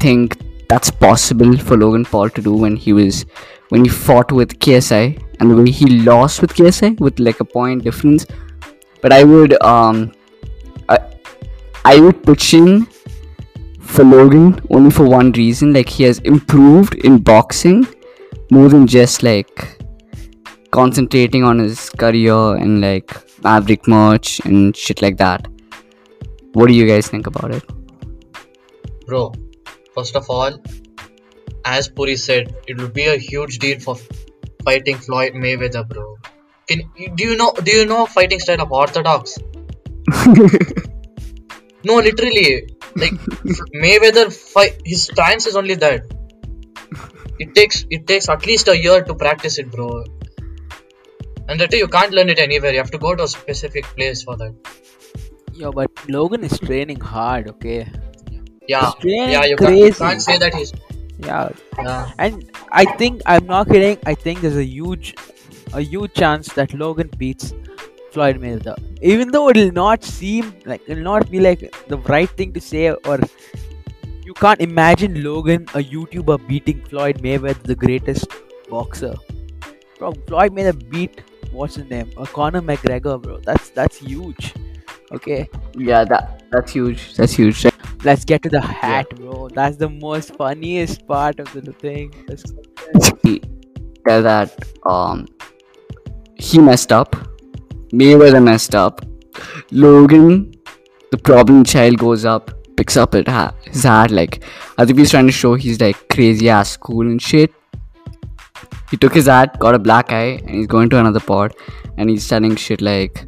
think 0.00 0.36
that's 0.68 0.90
possible 0.90 1.56
for 1.58 1.76
Logan 1.76 2.04
Paul 2.04 2.30
to 2.30 2.42
do 2.42 2.54
when 2.54 2.76
he 2.76 2.92
was 2.92 3.26
when 3.68 3.84
he 3.84 3.90
fought 3.90 4.32
with 4.32 4.58
KSI 4.58 5.22
and 5.40 5.50
the 5.50 5.56
way 5.56 5.70
he 5.70 5.86
lost 6.08 6.40
with 6.40 6.54
KSI 6.54 6.98
with 6.98 7.18
like 7.18 7.40
a 7.40 7.44
point 7.44 7.84
difference. 7.84 8.26
But 9.02 9.12
I 9.12 9.24
would 9.24 9.62
um 9.62 10.12
I 10.88 10.98
I 11.84 12.00
would 12.00 12.22
pitch 12.24 12.54
in 12.54 12.86
for 13.80 14.04
Logan 14.04 14.58
only 14.70 14.90
for 14.90 15.06
one 15.06 15.32
reason. 15.32 15.74
Like 15.74 15.88
he 15.88 16.04
has 16.04 16.18
improved 16.20 16.94
in 16.94 17.18
boxing 17.18 17.86
more 18.50 18.68
than 18.68 18.86
just 18.86 19.22
like 19.22 19.81
concentrating 20.72 21.44
on 21.44 21.58
his 21.58 21.88
career 21.90 22.56
and 22.56 22.80
like 22.80 23.14
Maverick 23.44 23.86
merch 23.86 24.40
and 24.44 24.76
shit 24.76 25.02
like 25.02 25.16
that. 25.18 25.46
What 26.54 26.66
do 26.66 26.74
you 26.74 26.86
guys 26.86 27.08
think 27.08 27.26
about 27.26 27.54
it? 27.54 27.64
Bro, 29.06 29.32
first 29.94 30.16
of 30.16 30.28
all, 30.28 30.60
as 31.64 31.88
Puri 31.88 32.16
said, 32.16 32.54
it 32.66 32.80
would 32.80 32.92
be 32.92 33.06
a 33.06 33.16
huge 33.16 33.58
deal 33.58 33.78
for 33.78 33.96
fighting 34.64 34.96
Floyd 34.96 35.34
Mayweather, 35.34 35.88
bro. 35.88 36.16
Can 36.68 36.82
do 37.16 37.24
you 37.24 37.36
know 37.36 37.52
do 37.62 37.70
you 37.70 37.86
know 37.86 38.06
fighting 38.06 38.40
style 38.40 38.62
of 38.62 38.72
Orthodox? 38.72 39.38
No, 41.84 41.96
literally, 41.96 42.68
like 42.94 43.12
Mayweather 43.74 44.32
fight 44.32 44.80
his 44.84 45.04
stance 45.04 45.46
is 45.46 45.56
only 45.56 45.74
that. 45.74 46.04
It 47.40 47.54
takes 47.56 47.84
it 47.90 48.06
takes 48.06 48.28
at 48.28 48.46
least 48.46 48.68
a 48.68 48.76
year 48.78 49.02
to 49.02 49.14
practice 49.14 49.58
it, 49.58 49.70
bro. 49.70 50.04
And 51.52 51.60
that 51.60 51.70
too, 51.70 51.76
you 51.76 51.86
can't 51.86 52.12
learn 52.12 52.30
it 52.30 52.38
anywhere. 52.38 52.72
You 52.72 52.78
have 52.78 52.90
to 52.92 52.98
go 52.98 53.14
to 53.14 53.24
a 53.24 53.28
specific 53.28 53.84
place 53.96 54.22
for 54.22 54.36
that. 54.38 54.54
Yeah, 55.52 55.70
but 55.78 55.90
Logan 56.08 56.44
is 56.44 56.58
training 56.58 56.98
hard, 56.98 57.48
okay? 57.50 57.86
Yeah, 58.66 58.92
yeah. 59.02 59.44
You 59.44 59.56
can't, 59.56 59.76
you 59.76 59.92
can't 59.92 60.22
say 60.22 60.38
that 60.38 60.54
he's 60.54 60.72
Yeah, 61.18 61.50
yeah. 61.78 62.10
and 62.18 62.50
I 62.70 62.86
think 63.00 63.20
I'm 63.26 63.44
not 63.44 63.68
kidding. 63.68 63.98
I 64.06 64.14
think 64.14 64.40
there's 64.40 64.56
a 64.56 64.64
huge, 64.64 65.14
a 65.74 65.82
huge 65.82 66.14
chance 66.14 66.48
that 66.54 66.72
Logan 66.72 67.10
beats 67.18 67.52
Floyd 68.12 68.40
Mayweather. 68.40 68.76
Even 69.02 69.30
though 69.30 69.50
it'll 69.50 69.72
not 69.72 70.04
seem 70.04 70.54
like 70.64 70.80
it'll 70.86 71.04
not 71.04 71.30
be 71.30 71.40
like 71.40 71.66
the 71.88 71.98
right 72.14 72.30
thing 72.30 72.54
to 72.54 72.62
say, 72.62 72.92
or 72.92 73.18
you 74.24 74.32
can't 74.32 74.62
imagine 74.62 75.22
Logan, 75.22 75.66
a 75.74 75.82
YouTuber, 75.82 76.46
beating 76.48 76.82
Floyd 76.86 77.20
Mayweather, 77.20 77.62
the 77.74 77.74
greatest 77.74 78.26
boxer. 78.70 79.14
Bro, 79.98 80.12
Floyd 80.26 80.52
Mayweather 80.52 80.88
beat 80.88 81.20
what's 81.52 81.76
his 81.76 81.88
name? 81.90 82.10
Uh, 82.16 82.24
Conor 82.26 82.62
McGregor, 82.62 83.20
bro. 83.20 83.38
That's 83.40 83.70
that's 83.70 83.98
huge. 83.98 84.54
Okay, 85.12 85.48
Yeah, 85.76 86.04
that 86.04 86.42
that's 86.50 86.72
huge. 86.72 87.14
That's 87.16 87.32
huge. 87.34 87.66
let's 88.04 88.24
get 88.24 88.42
to 88.42 88.48
the 88.48 88.60
hat, 88.60 89.10
bro. 89.16 89.48
That's 89.48 89.76
the 89.76 89.88
most 89.90 90.34
funniest 90.36 91.06
part 91.06 91.38
of 91.38 91.52
the 91.52 91.72
thing. 91.72 92.12
Tell 94.06 94.22
that 94.22 94.50
um 94.84 95.26
he 96.36 96.58
messed 96.58 96.92
up 96.92 97.14
Mayweather 97.92 98.42
messed 98.42 98.74
up. 98.74 99.02
Logan, 99.70 100.52
the 101.10 101.18
problem 101.18 101.62
child, 101.62 101.98
goes 101.98 102.24
up, 102.24 102.50
picks 102.76 102.96
up 102.96 103.14
it 103.14 103.28
ha- 103.28 103.52
his 103.64 103.82
hat. 103.82 104.10
Like, 104.10 104.42
I 104.78 104.86
think 104.86 104.98
he's 104.98 105.10
trying 105.10 105.26
to 105.26 105.32
show 105.32 105.54
he's 105.54 105.78
like 105.78 106.08
crazy 106.08 106.48
ass 106.48 106.74
cool 106.78 107.02
and 107.06 107.20
shit. 107.20 107.52
He 108.92 108.96
took 109.04 109.14
his 109.18 109.26
hat, 109.26 109.58
got 109.58 109.74
a 109.74 109.78
black 109.90 110.12
eye, 110.12 110.32
and 110.46 110.50
he's 110.54 110.66
going 110.76 110.90
to 110.90 110.98
another 111.02 111.20
pod, 111.28 111.54
and 111.96 112.10
he's 112.10 112.28
telling 112.32 112.56
shit 112.64 112.82
like, 112.88 113.24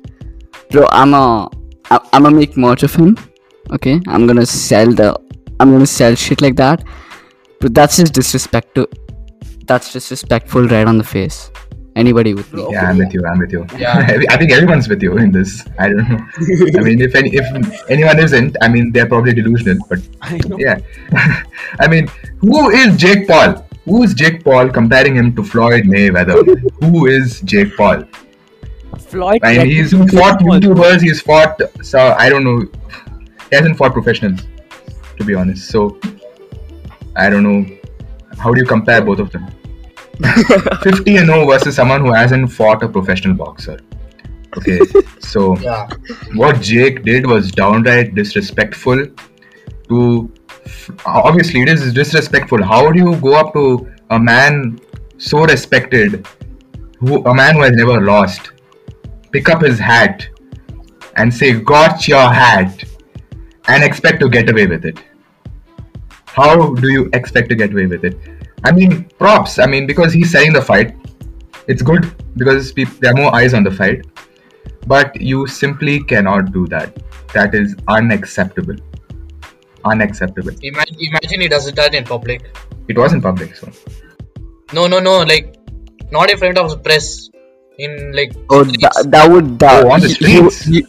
"Bro, 0.70 0.86
I'm 1.02 1.14
a, 1.20 1.26
I- 1.90 2.00
I'm 2.12 2.22
gonna 2.28 2.36
make 2.42 2.56
merch 2.66 2.82
of 2.88 2.94
him. 3.02 3.16
Okay, 3.78 3.94
I'm 4.06 4.26
gonna 4.32 4.44
sell 4.54 4.92
the, 5.02 5.08
I'm 5.60 5.72
gonna 5.76 5.86
sell 5.94 6.14
shit 6.26 6.42
like 6.46 6.56
that." 6.56 6.84
But 7.60 7.74
that's 7.80 7.96
just 8.02 8.12
disrespect 8.20 8.74
to, 8.74 8.86
that's 9.72 9.92
disrespectful 9.92 10.68
right 10.76 10.86
on 10.94 10.98
the 10.98 11.04
face. 11.16 11.50
Anybody 11.96 12.34
with 12.34 12.52
me? 12.52 12.66
Yeah, 12.72 12.86
I'm 12.90 12.98
with 12.98 13.14
you. 13.14 13.24
I'm 13.24 13.38
with 13.38 13.52
you. 13.52 13.64
Yeah. 13.78 13.98
I 14.28 14.36
think 14.36 14.52
everyone's 14.52 14.88
with 14.88 15.02
you 15.02 15.16
in 15.16 15.30
this. 15.30 15.64
I 15.78 15.88
don't 15.90 16.08
know. 16.10 16.18
I 16.78 16.82
mean, 16.82 17.00
if 17.00 17.14
any, 17.14 17.30
if 17.34 17.46
anyone 17.88 18.18
isn't, 18.18 18.56
I 18.60 18.68
mean, 18.68 18.90
they're 18.92 19.06
probably 19.06 19.32
delusional. 19.32 19.78
But 19.88 20.00
I 20.22 20.40
yeah, 20.58 20.80
I 21.84 21.86
mean, 21.88 22.08
who 22.40 22.68
is 22.70 22.96
Jake 22.96 23.28
Paul? 23.28 23.64
Who 23.84 24.02
is 24.02 24.14
Jake 24.14 24.42
Paul 24.44 24.70
comparing 24.70 25.14
him 25.16 25.34
to 25.36 25.42
Floyd 25.44 25.84
Mayweather? 25.84 26.58
who 26.80 27.06
is 27.06 27.40
Jake 27.42 27.76
Paul? 27.76 28.04
Floyd. 28.98 29.40
I 29.42 29.58
mean, 29.58 29.66
he's 29.66 29.90
threatened 29.90 30.10
fought 30.12 30.40
Paul. 30.40 30.60
YouTubers. 30.60 31.00
He's 31.02 31.20
fought. 31.20 31.60
So 31.82 31.98
I 32.18 32.28
don't 32.30 32.44
know. 32.44 32.60
He 33.50 33.56
hasn't 33.56 33.76
fought 33.76 33.92
professionals, 33.92 34.40
to 35.18 35.24
be 35.24 35.34
honest. 35.34 35.68
So 35.70 35.98
I 37.16 37.28
don't 37.30 37.42
know. 37.42 37.66
How 38.38 38.52
do 38.52 38.60
you 38.60 38.66
compare 38.66 39.02
both 39.02 39.18
of 39.18 39.30
them? 39.30 39.46
50 40.82 41.16
and 41.16 41.26
0 41.26 41.46
versus 41.46 41.74
someone 41.76 42.00
who 42.04 42.12
hasn't 42.12 42.50
fought 42.52 42.82
a 42.82 42.88
professional 42.88 43.34
boxer. 43.34 43.78
Okay, 44.56 44.78
so 45.18 45.56
Yeah. 45.58 45.88
what 46.34 46.60
Jake 46.60 47.02
did 47.02 47.26
was 47.26 47.50
downright 47.50 48.14
disrespectful 48.14 49.06
to 49.88 50.32
obviously 51.06 51.62
it 51.62 51.68
is 51.68 51.92
disrespectful. 51.92 52.62
How 52.62 52.90
do 52.90 52.98
you 52.98 53.16
go 53.20 53.34
up 53.34 53.52
to 53.54 53.92
a 54.10 54.18
man 54.18 54.78
so 55.18 55.44
respected 55.44 56.26
who 56.98 57.24
a 57.24 57.34
man 57.34 57.54
who 57.54 57.62
has 57.62 57.72
never 57.72 58.00
lost? 58.00 58.52
Pick 59.32 59.48
up 59.48 59.62
his 59.62 59.78
hat 59.78 60.28
and 61.16 61.32
say 61.32 61.52
got 61.52 62.06
your 62.08 62.28
hat 62.32 62.84
and 63.68 63.82
expect 63.82 64.20
to 64.20 64.28
get 64.28 64.50
away 64.50 64.66
with 64.66 64.84
it. 64.84 65.02
How 66.26 66.74
do 66.74 66.88
you 66.88 67.10
expect 67.12 67.48
to 67.50 67.54
get 67.54 67.72
away 67.72 67.86
with 67.86 68.04
it? 68.04 68.16
I 68.64 68.72
mean 68.72 69.04
props. 69.18 69.58
I 69.58 69.66
mean 69.66 69.86
because 69.86 70.12
he's 70.12 70.30
selling 70.30 70.52
the 70.52 70.62
fight. 70.62 70.96
It's 71.66 71.82
good 71.82 72.14
because 72.36 72.72
peop 72.72 72.88
there 73.00 73.12
are 73.12 73.16
more 73.16 73.34
eyes 73.34 73.54
on 73.54 73.64
the 73.64 73.70
fight. 73.70 74.06
But 74.86 75.20
you 75.20 75.46
simply 75.46 76.02
cannot 76.02 76.52
do 76.52 76.66
that. 76.66 76.98
That 77.32 77.54
is 77.54 77.74
unacceptable 77.88 78.76
unacceptable 79.84 80.52
Imagine, 80.62 80.96
imagine 81.10 81.40
he 81.40 81.48
does 81.48 81.70
that 81.72 81.94
in 81.94 82.04
public. 82.04 82.42
it 82.88 82.96
was 82.98 83.12
in 83.12 83.20
public 83.20 83.54
so 83.56 83.68
No, 84.76 84.86
no, 84.92 84.98
no. 84.98 85.12
Like, 85.30 85.46
not 86.10 86.30
in 86.30 86.36
front 86.38 86.58
of 86.58 86.70
the 86.70 86.76
press. 86.86 87.28
In 87.78 88.12
like. 88.16 88.32
Oh, 88.50 88.62
streets. 88.64 88.82
that, 88.82 89.10
that 89.14 89.30
would 89.30 89.58
that, 89.58 89.84
Oh, 89.84 89.90
on 89.96 90.00
the 90.04 90.08
he- 90.08 90.14
he 90.14 90.50
streets? 90.50 90.64
he- 90.64 90.86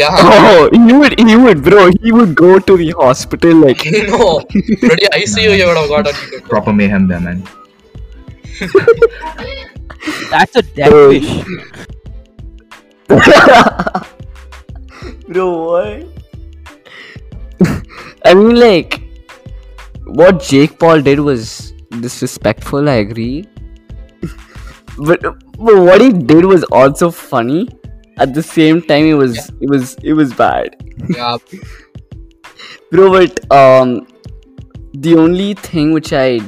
Yeah. 0.00 0.08
oh, 0.12 0.68
he 0.72 0.92
would, 1.00 1.14
he 1.28 1.36
would, 1.42 1.58
bro. 1.66 1.82
He 2.02 2.10
would 2.16 2.32
go 2.34 2.58
to 2.70 2.76
the 2.76 2.90
hospital 3.02 3.54
like. 3.66 3.84
you 3.84 4.06
know, 4.08 4.40
pretty 4.50 5.06
ICU 5.20 5.52
you 5.60 5.66
would 5.68 5.76
have 5.82 5.88
got 5.94 6.04
on. 6.12 6.16
proper 6.54 6.72
mayhem 6.80 7.02
there 7.12 7.20
man 7.28 7.38
That's 10.30 10.56
a 10.56 10.62
dead 10.62 10.92
Oh. 10.92 11.10
fish. 11.12 11.44
bro, 15.28 15.46
what? 15.66 16.06
I 18.24 18.34
mean, 18.34 18.56
like, 18.56 19.02
what 20.04 20.42
Jake 20.42 20.78
Paul 20.78 21.00
did 21.00 21.20
was 21.20 21.72
disrespectful. 22.00 22.88
I 22.88 22.94
agree, 22.94 23.46
but, 24.98 25.22
but 25.22 25.36
what 25.58 26.00
he 26.00 26.12
did 26.12 26.44
was 26.44 26.64
also 26.64 27.10
funny. 27.10 27.68
At 28.18 28.32
the 28.32 28.42
same 28.42 28.80
time, 28.80 29.04
it 29.04 29.14
was 29.14 29.50
it 29.60 29.68
was 29.68 29.94
it 30.02 30.14
was 30.14 30.32
bad. 30.32 30.76
Yeah. 31.08 31.36
Bro, 32.90 33.10
but 33.10 33.52
um, 33.52 34.06
the 34.94 35.16
only 35.16 35.52
thing 35.54 35.92
which 35.92 36.12
I 36.12 36.40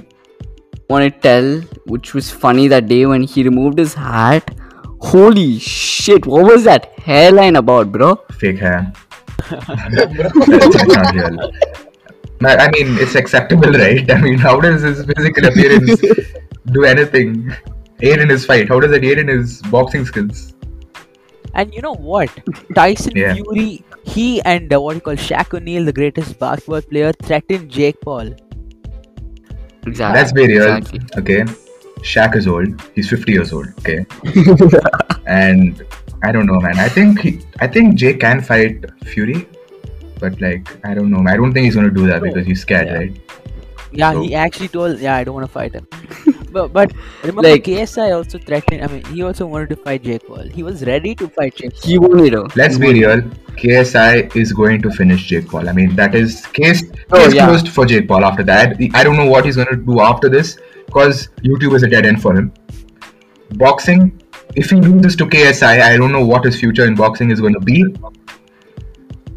want 0.88 1.04
to 1.04 1.10
tell, 1.10 1.60
which 1.86 2.14
was 2.14 2.30
funny 2.30 2.68
that 2.68 2.86
day 2.86 3.04
when 3.04 3.22
he 3.22 3.42
removed 3.42 3.78
his 3.78 3.92
hat. 3.94 4.54
Holy 5.00 5.58
shit! 5.58 6.26
What 6.26 6.44
was 6.44 6.64
that 6.64 6.98
hairline 6.98 7.56
about, 7.56 7.92
bro? 7.92 8.16
fake 8.32 8.58
hair 8.58 8.92
that's 9.50 10.86
not 10.96 11.14
real 11.14 11.50
But, 12.40 12.60
I 12.60 12.70
mean, 12.70 12.96
it's 12.98 13.14
acceptable, 13.16 13.72
right? 13.72 14.08
I 14.10 14.20
mean, 14.20 14.38
how 14.38 14.60
does 14.60 14.82
his 14.82 15.04
physical 15.04 15.46
appearance 15.46 16.00
do 16.72 16.84
anything? 16.84 17.52
Aid 18.00 18.20
in 18.20 18.28
his 18.28 18.44
fight? 18.46 18.68
How 18.68 18.78
does 18.78 18.92
it 18.92 19.02
aid 19.04 19.18
in 19.18 19.26
his 19.28 19.60
boxing 19.62 20.04
skills? 20.06 20.54
And 21.54 21.74
you 21.74 21.82
know 21.82 21.94
what? 21.94 22.30
Tyson 22.76 23.16
Yeah. 23.16 23.34
Fury, 23.34 23.84
he 24.04 24.40
and 24.42 24.72
uh, 24.72 24.80
what 24.80 24.94
you 24.94 25.00
call 25.00 25.14
Shaq 25.14 25.52
O'Neal, 25.54 25.84
the 25.84 25.92
greatest 25.92 26.38
basketball 26.38 26.82
player, 26.82 27.12
threatened 27.12 27.68
Jake 27.70 28.00
Paul. 28.00 28.32
Exactly. 29.86 30.20
Let's 30.20 30.32
be 30.32 30.46
real, 30.46 30.76
Exactly. 30.76 31.00
okay? 31.18 31.42
Shaq 32.02 32.36
is 32.36 32.46
old. 32.46 32.80
He's 32.94 33.08
50 33.10 33.32
years 33.32 33.52
old, 33.52 33.66
okay? 33.80 34.06
and 35.26 35.82
I 36.22 36.32
don't 36.32 36.46
know, 36.46 36.60
man. 36.60 36.78
I 36.78 36.88
think 36.88 37.20
he, 37.20 37.40
I 37.60 37.66
think 37.66 37.94
Jake 37.96 38.20
can 38.20 38.40
fight 38.42 38.84
Fury, 39.04 39.46
but 40.20 40.40
like 40.40 40.68
I 40.84 40.94
don't 40.94 41.10
know. 41.10 41.24
I 41.30 41.36
don't 41.36 41.52
think 41.52 41.64
he's 41.64 41.74
gonna 41.76 41.90
do 41.90 42.06
that 42.08 42.22
because 42.22 42.46
he's 42.46 42.60
scared, 42.60 42.88
Yeah. 42.88 42.94
right? 42.94 43.20
Yeah, 43.90 44.12
So- 44.12 44.22
he 44.22 44.34
actually 44.34 44.68
told, 44.68 44.98
yeah, 45.00 45.14
I 45.16 45.24
don't 45.24 45.34
want 45.34 45.46
to 45.46 45.52
fight 45.52 45.72
him. 45.74 45.86
but 46.52 46.72
but 46.72 46.92
remember, 47.22 47.42
Like- 47.50 47.64
KSI 47.64 48.12
also 48.14 48.38
threatened. 48.38 48.82
I 48.84 48.88
mean, 48.88 49.04
he 49.06 49.22
also 49.22 49.46
wanted 49.46 49.70
to 49.70 49.76
fight 49.76 50.02
Jake 50.02 50.26
Paul. 50.26 50.42
He 50.58 50.62
was 50.62 50.84
ready 50.84 51.14
to 51.14 51.28
fight 51.28 51.54
Jake. 51.56 51.72
Paul. 51.72 51.90
He 51.90 51.98
wanted 51.98 52.30
to. 52.32 52.42
Let's 52.54 52.76
be 52.78 52.92
real. 52.92 53.22
KSI 53.62 54.36
is 54.36 54.52
going 54.52 54.82
to 54.82 54.90
finish 54.90 55.24
Jake 55.26 55.48
Paul. 55.48 55.68
I 55.68 55.72
mean, 55.72 55.96
that 55.96 56.14
is 56.14 56.44
case, 56.58 56.82
Oh, 57.12 57.28
yeah. 57.28 57.46
closed 57.46 57.68
for 57.70 57.86
Jake 57.86 58.06
Paul 58.08 58.24
after 58.24 58.42
that. 58.44 58.76
I 58.94 59.02
don't 59.04 59.16
know 59.16 59.26
what 59.26 59.46
he's 59.46 59.56
going 59.56 59.68
to 59.68 59.76
do 59.76 60.00
after 60.00 60.28
this 60.28 60.58
because 60.86 61.28
YouTube 61.42 61.74
is 61.74 61.82
a 61.82 61.88
dead 61.88 62.04
end 62.06 62.20
for 62.20 62.36
him. 62.36 62.52
Boxing, 63.54 64.17
if 64.58 64.70
he 64.70 64.80
loses 64.80 65.16
to 65.16 65.24
KSI, 65.24 65.80
I 65.80 65.96
don't 65.96 66.12
know 66.12 66.24
what 66.24 66.44
his 66.44 66.58
future 66.58 66.84
in 66.84 66.94
boxing 66.94 67.30
is 67.30 67.40
going 67.40 67.54
to 67.54 67.60
be. 67.60 67.84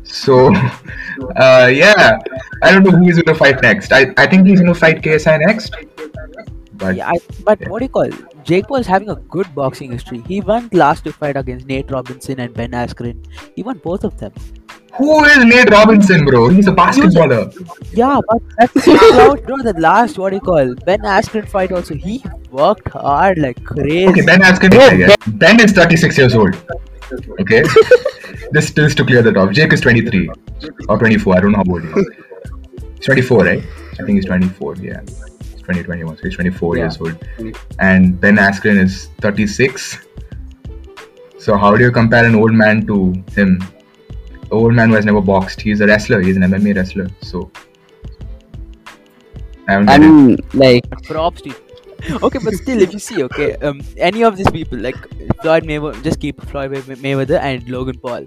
So, 0.04 0.54
uh, 0.56 1.70
yeah, 1.72 2.18
I 2.64 2.72
don't 2.72 2.84
know 2.84 2.92
who 2.92 3.04
he's 3.06 3.16
going 3.22 3.34
to 3.34 3.36
fight 3.36 3.62
next. 3.62 3.94
I, 3.94 4.14
I 4.18 4.28
think 4.28 4.48
he's 4.48 4.60
going 4.60 4.74
to 4.74 4.80
fight 4.80 5.02
KSI 5.02 5.40
next. 5.46 5.76
But 6.74 6.96
Yeah, 6.96 7.10
I, 7.10 7.20
but 7.44 7.62
Yeah. 7.62 7.70
what 7.70 7.80
do 7.80 7.86
you 7.86 7.90
call? 7.90 8.10
Jake 8.44 8.68
Paul 8.68 8.78
is 8.78 8.88
having 8.88 9.10
a 9.10 9.16
good 9.36 9.54
boxing 9.54 9.92
history. 9.92 10.24
He 10.28 10.42
won 10.42 10.70
last 10.74 11.08
fight 11.10 11.38
against 11.38 11.68
Nate 11.68 11.92
Robinson 11.92 12.40
and 12.40 12.54
Ben 12.54 12.72
Askren. 12.72 13.24
He 13.56 13.62
won 13.62 13.78
both 13.84 14.04
of 14.04 14.18
them. 14.18 14.34
Who 14.94 15.24
is 15.26 15.46
Nate 15.46 15.70
Robinson, 15.70 16.26
bro? 16.26 16.50
He's 16.50 16.68
a 16.68 16.72
basketballer. 16.72 17.44
Yeah, 17.94 18.20
but 18.30 18.42
that's 18.58 18.88
out. 18.88 19.48
No, 19.48 19.58
the 19.62 19.74
last 19.78 20.18
what 20.18 20.30
do 20.32 20.36
you 20.38 20.42
call 20.42 20.76
Ben 20.86 21.00
Askren 21.02 21.48
fight 21.48 21.72
also. 21.72 21.96
He 21.96 22.24
worked 22.50 22.90
hard 22.90 23.38
like 23.38 23.64
crazy. 23.64 24.08
Okay, 24.08 24.22
Ben 24.26 24.42
Askren, 24.42 24.74
I 24.78 24.96
guess. 24.98 25.16
Ben 25.28 25.60
is 25.62 25.72
36 25.72 26.18
years 26.18 26.36
old. 26.36 26.56
Okay, 27.42 27.64
this 28.52 28.72
is 28.78 28.96
to 28.96 29.06
clear 29.06 29.22
the 29.22 29.32
top. 29.32 29.52
Jake 29.52 29.74
is 29.74 29.82
23 29.82 30.30
or 30.90 30.98
24. 30.98 31.38
I 31.38 31.42
don't 31.42 31.52
know 31.52 31.58
how 31.58 31.72
old 31.72 31.84
he 31.84 31.90
is. 31.90 32.10
He's 32.98 33.06
24, 33.06 33.44
right? 33.46 33.64
I 33.94 34.04
think 34.04 34.10
he's 34.12 34.26
24. 34.26 34.76
Yeah, 34.78 35.02
he's 35.02 35.62
2021, 35.62 36.18
so 36.18 36.24
he's 36.24 36.36
24 36.36 36.78
Yeah. 36.78 36.84
years 36.84 37.02
old. 37.02 37.18
And 37.80 38.20
Ben 38.20 38.38
Askren 38.38 38.82
is 38.82 39.08
36. 39.20 39.98
So 41.40 41.58
how 41.58 41.76
do 41.76 41.84
you 41.84 41.92
compare 41.92 42.24
an 42.24 42.36
old 42.36 42.54
man 42.54 42.86
to 42.88 43.14
him? 43.36 43.62
An 44.52 44.58
old 44.58 44.74
man 44.74 44.90
who 44.90 44.96
has 44.96 45.06
never 45.06 45.22
boxed. 45.22 45.62
He's 45.62 45.80
a 45.82 45.88
wrestler. 45.88 46.22
He's 46.22 46.36
an 46.38 46.44
MMA 46.44 46.76
wrestler. 46.76 47.08
So. 47.22 47.50
I 49.68 49.76
don't 49.76 49.90
I 49.90 49.98
get 49.98 50.06
it. 50.06 50.12
mean, 50.12 50.38
like, 50.54 50.90
props 51.04 51.42
to. 51.44 51.54
Okay, 52.24 52.40
but 52.44 52.54
still, 52.56 52.82
if 52.82 52.92
you 52.94 53.00
see, 53.00 53.24
okay, 53.24 53.56
um, 53.58 53.80
any 53.98 54.24
of 54.24 54.36
these 54.36 54.50
people 54.50 54.78
like 54.80 54.96
Floyd 55.42 55.64
Mayweather, 55.64 56.04
just 56.04 56.20
keep 56.20 56.42
Floyd 56.50 56.72
May- 56.72 56.96
Mayweather 56.96 57.40
and 57.40 57.68
Logan 57.70 58.00
Paul. 58.00 58.26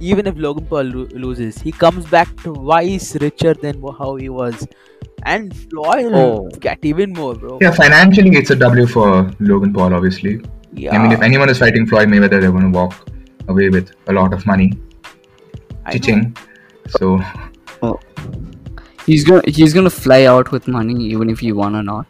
Even 0.00 0.26
if 0.26 0.34
Logan 0.38 0.64
Paul 0.66 0.84
lo- 0.84 1.08
loses, 1.12 1.58
he 1.58 1.70
comes 1.70 2.06
back 2.06 2.34
twice 2.38 3.14
richer 3.20 3.52
than 3.52 3.80
how 3.98 4.16
he 4.16 4.30
was, 4.30 4.66
and 5.26 5.54
Floyd 5.54 6.06
will 6.06 6.48
Oh. 6.54 6.58
get 6.60 6.78
even 6.82 7.12
more, 7.12 7.34
bro. 7.34 7.58
Yeah, 7.60 7.72
financially, 7.72 8.30
it's 8.38 8.50
a 8.50 8.56
W 8.56 8.86
for 8.86 9.30
Logan 9.38 9.74
Paul, 9.74 9.92
obviously. 9.94 10.40
Yeah, 10.72 10.94
I 10.94 10.98
mean, 11.02 11.12
if 11.12 11.20
anyone 11.20 11.50
is 11.50 11.58
fighting 11.58 11.86
Floyd 11.86 12.08
Mayweather, 12.08 12.40
they're 12.40 12.50
going 12.50 12.72
to 12.72 12.76
walk 12.78 12.94
away 13.48 13.68
with 13.68 13.90
a 14.08 14.12
lot 14.14 14.32
of 14.32 14.46
money. 14.46 14.72
I 15.84 15.92
know. 15.92 15.98
Chiching. 15.98 16.38
So, 16.88 17.20
he's 19.06 19.24
gonna 19.24 19.42
he's 19.46 19.72
gonna 19.74 19.90
fly 19.90 20.24
out 20.24 20.50
with 20.52 20.68
money 20.68 20.94
even 21.04 21.30
if 21.30 21.40
he 21.40 21.52
won 21.52 21.74
or 21.74 21.82
not. 21.82 22.06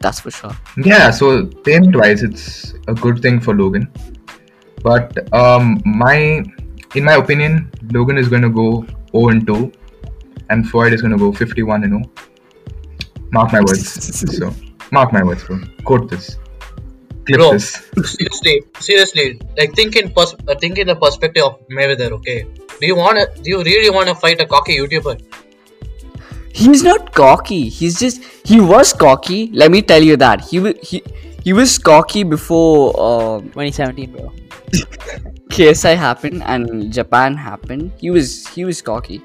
That's 0.00 0.20
for 0.20 0.30
sure. 0.30 0.56
yeah, 0.78 1.10
so 1.10 1.46
payment 1.46 1.94
wise, 1.94 2.22
it's 2.22 2.72
a 2.88 2.94
good 2.94 3.20
thing 3.20 3.38
for 3.38 3.54
Logan. 3.54 3.92
But 4.82 5.32
um, 5.34 5.82
my, 5.84 6.42
in 6.94 7.04
my 7.04 7.16
opinion, 7.16 7.70
Logan 7.92 8.16
is 8.16 8.28
going 8.28 8.40
to 8.40 8.48
go 8.48 8.86
0 9.12 9.28
and 9.28 9.46
2, 9.46 9.70
and 10.48 10.68
Floyd 10.68 10.94
is 10.94 11.02
going 11.02 11.12
to 11.12 11.18
go 11.18 11.32
51 11.32 11.84
and 11.84 12.04
0. 12.04 12.12
Mark 13.30 13.52
my 13.52 13.60
words. 13.60 14.36
so, 14.38 14.54
mark 14.90 15.12
my 15.12 15.22
words, 15.22 15.44
bro. 15.44 15.60
Quote 15.84 16.08
this. 16.08 16.38
Clip 17.26 17.38
Bro. 17.38 17.52
this. 17.52 17.90
seriously, 18.04 18.62
seriously, 18.78 19.40
like 19.58 19.74
think 19.74 19.96
in 19.96 20.10
pers- 20.12 20.34
uh, 20.48 20.54
think 20.54 20.78
in 20.78 20.86
the 20.86 20.96
perspective 20.96 21.44
of 21.44 21.60
Mayweather. 21.68 22.10
Okay, 22.12 22.46
do 22.80 22.86
you 22.86 22.96
wanna? 22.96 23.26
Do 23.42 23.50
you 23.50 23.62
really 23.62 23.90
wanna 23.90 24.14
fight 24.14 24.40
a 24.40 24.46
cocky 24.46 24.78
YouTuber? 24.78 25.20
He's 26.52 26.82
not 26.82 27.12
cocky. 27.14 27.68
He's 27.68 27.98
just 27.98 28.22
he 28.44 28.60
was 28.60 28.92
cocky. 28.92 29.50
Let 29.52 29.70
me 29.70 29.82
tell 29.82 30.02
you 30.02 30.16
that 30.16 30.40
he 30.40 30.72
he 30.82 31.02
he 31.44 31.52
was 31.52 31.78
cocky 31.78 32.22
before 32.24 32.98
um 33.00 33.44
2017, 33.50 34.12
bro. 34.12 34.32
KSI 35.50 35.96
happened 35.96 36.42
and 36.44 36.92
Japan 36.92 37.34
happened. 37.34 37.92
He 37.98 38.10
was 38.10 38.46
he 38.48 38.64
was 38.64 38.80
cocky, 38.82 39.22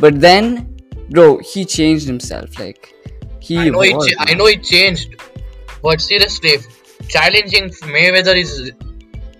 but 0.00 0.20
then, 0.20 0.76
bro, 1.10 1.38
he 1.38 1.64
changed 1.64 2.06
himself. 2.06 2.58
Like 2.58 2.94
he. 3.40 3.58
I 3.58 3.68
know 3.68 3.80
it. 3.82 3.90
evolved, 3.90 4.10
cha- 4.10 4.24
I 4.26 4.34
know 4.34 4.46
it 4.46 4.62
changed, 4.62 5.16
but 5.82 6.00
seriously, 6.00 6.58
challenging 7.08 7.68
Mayweather 7.94 8.36
is 8.36 8.72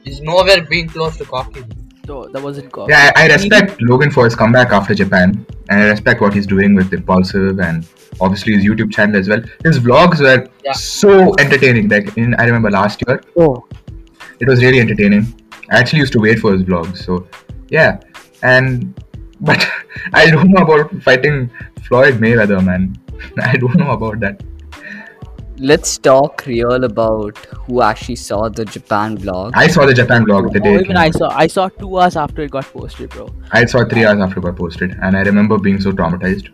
is 0.05 0.21
nowhere 0.21 0.63
being 0.65 0.89
close 0.89 1.17
to 1.19 1.25
cocky. 1.25 1.65
So 2.07 2.29
that 2.33 2.41
wasn't 2.43 2.71
cocky. 2.73 2.93
Yeah, 2.93 3.11
I, 3.17 3.25
I 3.25 3.27
respect 3.33 3.83
Logan 3.83 4.11
for 4.13 4.25
his 4.25 4.37
comeback 4.37 4.71
after 4.71 4.95
Japan, 4.95 5.45
and 5.69 5.81
I 5.81 5.87
respect 5.89 6.21
what 6.21 6.33
he's 6.33 6.47
doing 6.47 6.75
with 6.77 6.93
Impulsive 6.93 7.59
and 7.59 7.85
obviously 8.21 8.55
his 8.55 8.65
YouTube 8.65 8.93
channel 8.93 9.17
as 9.17 9.29
well. 9.29 9.43
His 9.65 9.81
vlogs 9.81 10.21
were 10.21 10.47
Yeah. 10.65 10.73
so 10.73 11.35
entertaining. 11.39 11.89
Like 11.89 12.17
in, 12.17 12.35
I 12.37 12.45
remember 12.45 12.71
last 12.71 13.03
year, 13.07 13.21
Oh, 13.37 13.67
it 14.39 14.47
was 14.49 14.63
really 14.63 14.79
entertaining. 14.81 15.27
I 15.71 15.79
actually 15.81 15.99
used 15.99 16.13
to 16.13 16.21
wait 16.21 16.39
for 16.39 16.53
his 16.53 16.63
vlogs. 16.63 16.99
So 16.99 17.27
yeah, 17.71 17.99
and 18.43 18.95
but 19.41 19.67
I 20.13 20.31
don't 20.31 20.51
know 20.51 20.63
about 20.63 20.95
fighting 21.03 21.51
Floyd 21.89 22.15
Mayweather, 22.21 22.65
man. 22.65 22.97
I 23.43 23.57
don't 23.57 23.75
know 23.77 23.91
about 23.91 24.21
that. 24.21 24.41
Let's 25.59 25.97
talk 25.99 26.45
real 26.47 26.85
about 26.85 27.37
who 27.67 27.83
actually 27.83 28.17
saw 28.17 28.49
the 28.49 28.65
Japan 28.65 29.17
vlog. 29.19 29.53
I 29.55 29.67
saw 29.69 29.87
the 29.87 29.95
Japan 29.95 30.25
vlog 30.25 30.53
the 30.53 30.61
Oh, 30.61 30.63
day. 30.65 30.75
it 30.77 30.81
even 30.83 30.97
I 30.97 31.11
saw 31.11 31.29
I 31.31 31.47
saw 31.47 31.69
two 31.69 31.99
hours 31.99 32.17
after 32.17 32.43
it 32.43 32.51
got 32.51 32.65
posted, 32.73 33.11
bro. 33.11 33.29
I 33.53 33.65
saw 33.65 33.85
three 33.85 34.05
hours 34.05 34.21
after 34.21 34.41
it 34.41 34.43
got 34.43 34.57
posted, 34.57 34.97
and 35.03 35.17
I 35.17 35.23
remember 35.23 35.59
being 35.59 35.81
so 35.81 35.93
traumatized. 35.93 36.49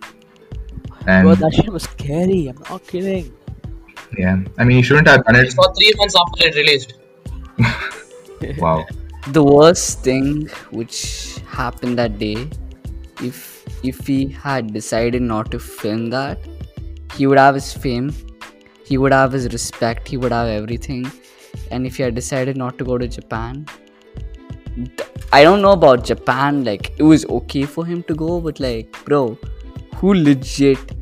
And 1.06 1.24
Bro, 1.26 1.34
that 1.36 1.54
shit 1.54 1.68
was 1.72 1.82
scary. 1.84 2.46
I'm 2.48 2.58
not 2.70 2.86
kidding. 2.86 3.32
yeah, 4.16 4.36
I 4.58 4.64
mean, 4.64 4.76
you 4.76 4.82
shouldn't 4.84 5.08
have 5.08 5.24
done 5.24 5.36
I 5.36 5.40
it. 5.40 5.52
saw 5.52 5.72
three 5.72 5.92
months 5.96 6.14
after 6.24 6.46
it 6.48 6.54
released. 6.54 6.94
Wow. 8.58 8.84
the 9.30 9.42
worst 9.44 10.00
thing 10.02 10.48
which 10.70 11.38
happened 11.48 11.96
that 11.98 12.18
day 12.18 12.48
if 13.22 13.64
if 13.90 14.04
he 14.06 14.26
had 14.46 14.72
decided 14.72 15.22
not 15.22 15.50
to 15.52 15.60
film 15.60 16.10
that 16.10 16.38
he 17.14 17.28
would 17.28 17.38
have 17.38 17.54
his 17.54 17.72
fame 17.72 18.08
he 18.92 18.98
would 19.04 19.16
have 19.20 19.38
his 19.38 19.52
respect 19.52 20.08
he 20.08 20.16
would 20.16 20.32
have 20.40 20.48
everything. 20.48 21.10
And 21.70 21.86
if 21.86 21.96
he 21.96 22.02
had 22.02 22.14
decided 22.14 22.56
not 22.56 22.78
to 22.78 22.84
go 22.84 22.98
to 22.98 23.08
japan 23.16 23.66
i 25.36 25.42
don't 25.42 25.60
know 25.64 25.72
about 25.72 26.04
japan 26.10 26.64
like 26.64 26.92
it 26.98 27.02
was 27.02 27.24
okay 27.38 27.64
for 27.72 27.84
him 27.84 28.02
to 28.10 28.14
go 28.14 28.40
but 28.40 28.60
like 28.64 28.98
bro 29.04 29.38
who 29.96 30.14
legit 30.14 30.94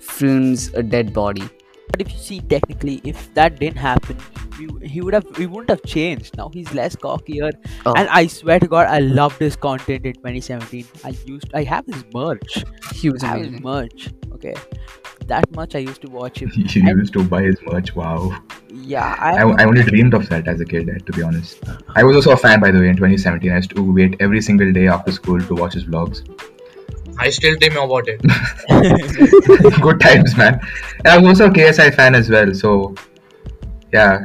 films 0.00 0.66
a 0.74 0.82
dead 0.82 1.12
body 1.18 1.48
But 1.90 2.00
if 2.00 2.12
you 2.12 2.18
see 2.18 2.40
technically, 2.40 3.00
if 3.04 3.32
that 3.34 3.58
didn't 3.60 3.76
happen, 3.76 4.16
we, 4.58 4.88
he 4.88 5.00
would 5.00 5.14
have 5.14 5.26
we 5.38 5.46
wouldn't 5.46 5.70
have 5.70 5.82
changed. 5.84 6.36
Now 6.36 6.50
he's 6.52 6.72
less 6.74 6.96
cockier, 6.96 7.52
Oh. 7.86 7.92
and 7.96 8.08
I 8.08 8.26
swear 8.26 8.58
to 8.60 8.66
God, 8.66 8.86
I 8.88 8.98
loved 8.98 9.38
his 9.38 9.56
content 9.56 10.06
in 10.06 10.14
2017. 10.14 10.86
I 11.04 11.14
used 11.26 11.52
I 11.54 11.62
have 11.64 11.86
his 11.86 12.04
merch. 12.14 12.64
he 12.92 13.10
was 13.10 13.22
I 13.22 13.26
have 13.28 13.38
his 13.38 13.46
amazing 13.48 13.62
merch. 13.62 14.08
Okay, 14.34 14.54
that 15.26 15.50
much 15.54 15.74
I 15.74 15.78
used 15.78 16.02
to 16.02 16.10
watch 16.10 16.38
him. 16.40 16.50
You 16.56 16.96
used 16.96 17.12
to 17.14 17.24
buy 17.24 17.42
his 17.42 17.56
merch. 17.62 17.94
Wow. 17.94 18.32
Yeah, 18.72 19.14
I, 19.20 19.36
I, 19.42 19.62
I 19.62 19.64
only 19.66 19.82
dreamed 19.84 20.14
of 20.14 20.28
that 20.30 20.48
as 20.48 20.60
a 20.60 20.64
kid, 20.64 20.88
eh, 20.88 20.98
to 21.06 21.12
be 21.12 21.22
honest. 21.22 21.62
I 21.94 22.02
was 22.02 22.16
also 22.16 22.32
a 22.32 22.36
fan, 22.36 22.60
by 22.60 22.70
the 22.72 22.80
way, 22.80 22.88
in 22.88 22.96
2017. 22.96 23.52
I 23.52 23.56
used 23.56 23.70
to 23.76 23.82
wait 23.92 24.16
every 24.20 24.40
single 24.40 24.72
day 24.72 24.88
after 24.88 25.12
school 25.12 25.40
to 25.40 25.54
watch 25.54 25.74
his 25.74 25.84
vlogs. 25.84 26.22
I 27.18 27.30
still 27.30 27.56
dream 27.56 27.76
about 27.76 28.08
it. 28.08 28.20
Good 29.80 30.00
times, 30.00 30.36
man. 30.36 30.60
And 30.98 31.08
I'm 31.08 31.26
also 31.26 31.46
a 31.46 31.50
KSI 31.50 31.94
fan 31.94 32.14
as 32.14 32.28
well, 32.28 32.52
so 32.54 32.94
yeah. 33.92 34.24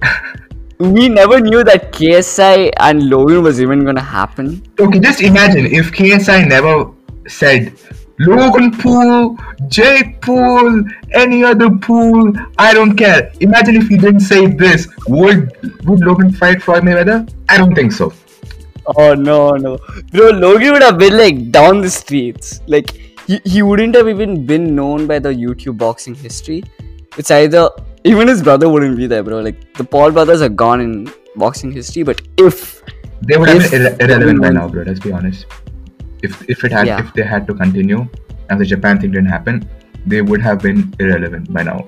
we 0.78 1.08
never 1.08 1.40
knew 1.40 1.64
that 1.64 1.90
ksi 1.92 2.70
and 2.78 3.02
logan 3.10 3.42
was 3.42 3.60
even 3.60 3.84
gonna 3.84 4.00
happen 4.00 4.62
Okay, 4.78 5.00
just 5.00 5.20
imagine 5.20 5.66
if 5.66 5.90
KSI 5.90 6.46
never 6.46 6.92
said 7.26 7.72
Logan 8.20 8.72
Pool, 8.72 9.36
Jake 9.68 10.20
Pool, 10.20 10.82
any 11.12 11.44
other 11.44 11.70
pool, 11.70 12.32
I 12.58 12.74
don't 12.74 12.96
care. 12.96 13.30
Imagine 13.38 13.76
if 13.76 13.86
he 13.86 13.96
didn't 13.96 14.20
say 14.20 14.46
this. 14.46 14.88
Would 15.06 15.52
would 15.86 16.00
Logan 16.00 16.32
fight 16.32 16.60
Floyd 16.60 16.82
Mayweather? 16.82 17.32
I 17.48 17.56
don't 17.58 17.76
think 17.76 17.92
so. 17.92 18.12
Oh 18.96 19.14
no 19.14 19.50
no, 19.50 19.76
bro! 20.12 20.30
Logan 20.30 20.72
would 20.72 20.82
have 20.82 20.98
been 20.98 21.16
like 21.16 21.50
down 21.50 21.80
the 21.80 21.90
streets. 21.90 22.60
Like 22.66 22.90
he, 23.26 23.38
he 23.44 23.62
wouldn't 23.62 23.94
have 23.94 24.08
even 24.08 24.46
been 24.46 24.74
known 24.74 25.06
by 25.06 25.18
the 25.18 25.28
YouTube 25.30 25.76
boxing 25.78 26.14
history. 26.14 26.62
It's 27.18 27.30
either 27.30 27.68
even 28.04 28.28
his 28.28 28.42
brother 28.42 28.68
wouldn't 28.68 28.96
be 28.96 29.06
there, 29.06 29.22
bro. 29.22 29.40
Like 29.40 29.60
the 29.74 29.84
Paul 29.84 30.10
brothers 30.12 30.40
are 30.40 30.48
gone 30.48 30.80
in 30.80 31.12
boxing 31.36 31.70
history. 31.72 32.02
But 32.02 32.22
if 32.38 32.82
They 33.28 33.36
would 33.36 33.48
have 33.50 33.70
been 33.70 33.80
irre- 33.82 34.00
irrelevant 34.02 34.40
by 34.40 34.50
now, 34.50 34.68
bro. 34.68 34.82
Let's 34.84 35.00
be 35.00 35.12
honest. 35.12 35.46
If 36.22 36.48
if 36.56 36.64
it 36.64 36.72
had 36.72 36.86
Yeah. 36.86 37.00
if 37.04 37.12
they 37.14 37.22
had 37.34 37.46
to 37.48 37.54
continue 37.54 38.06
and 38.48 38.60
the 38.60 38.64
Japan 38.64 39.00
thing 39.00 39.10
didn't 39.10 39.32
happen, 39.36 39.68
they 40.06 40.22
would 40.22 40.40
have 40.40 40.60
been 40.62 40.82
irrelevant 40.98 41.52
by 41.52 41.62
now. 41.62 41.78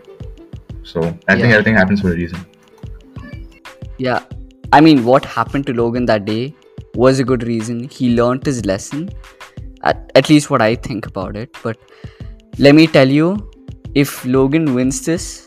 So 0.82 1.00
I 1.28 1.36
think 1.40 1.52
everything 1.54 1.76
happens 1.76 2.00
for 2.02 2.12
a 2.12 2.16
reason. 2.22 2.44
yeah, 3.98 4.20
I 4.72 4.80
mean, 4.80 5.04
what 5.04 5.24
happened 5.24 5.66
to 5.66 5.72
Logan 5.72 6.06
that 6.06 6.24
day 6.24 6.54
was 7.04 7.20
a 7.24 7.24
good 7.24 7.44
reason. 7.50 7.84
He 7.98 8.14
learned 8.20 8.44
his 8.46 8.64
lesson. 8.66 9.08
At, 9.82 10.10
at 10.14 10.28
least 10.28 10.50
what 10.50 10.62
I 10.62 10.74
think 10.74 11.06
about 11.06 11.36
it. 11.36 11.56
But 11.62 11.78
let 12.58 12.74
me 12.74 12.86
tell 12.86 13.08
you, 13.08 13.28
if 13.94 14.24
Logan 14.24 14.74
wins 14.74 15.04
this, 15.06 15.46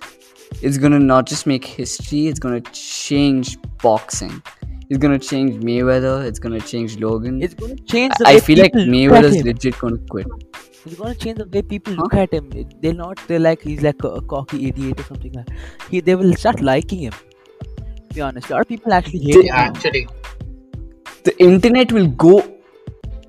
it's 0.61 0.77
gonna 0.77 0.99
not 0.99 1.25
just 1.33 1.45
make 1.47 1.65
history, 1.65 2.27
it's 2.27 2.39
gonna 2.39 2.61
change 2.71 3.57
boxing. 3.83 4.41
It's 4.89 4.97
gonna 5.03 5.19
change 5.19 5.63
Mayweather, 5.69 6.25
it's 6.31 6.39
gonna 6.39 6.59
change 6.71 6.97
Logan. 7.03 7.41
it's 7.41 7.53
gonna 7.53 7.75
change 7.93 8.13
the 8.19 8.27
I 8.27 8.33
way 8.35 8.39
feel 8.47 8.59
like 8.63 8.73
people 8.73 8.81
look 8.81 9.13
at 9.13 9.23
Mayweather's 9.23 9.43
legit 9.49 9.77
gonna 9.79 9.97
quit. 10.09 10.27
It's 10.85 10.95
gonna 10.95 11.15
change 11.15 11.37
the 11.43 11.47
way 11.55 11.61
people 11.61 11.95
Huh? 11.95 12.03
look 12.03 12.13
at 12.23 12.33
him. 12.33 12.49
They're 12.81 12.93
not. 12.93 13.21
They're 13.27 13.39
like 13.39 13.61
he's 13.61 13.81
like 13.81 14.03
a, 14.03 14.09
a 14.21 14.21
cocky 14.33 14.67
idiot 14.69 14.99
or 14.99 15.03
something 15.11 15.33
like. 15.33 15.47
He 15.89 16.01
they 16.09 16.15
will 16.23 16.35
start 16.35 16.61
liking 16.61 16.99
him. 17.07 17.13
To 17.69 18.15
be 18.15 18.21
honest, 18.21 18.49
a 18.49 18.53
lot 18.53 18.61
of 18.61 18.67
people 18.75 18.93
actually 18.93 19.19
hate 19.29 19.45
him. 19.45 19.55
Actually. 19.67 20.07
The 21.23 21.35
internet 21.41 21.91
will 21.91 22.07
go 22.07 22.43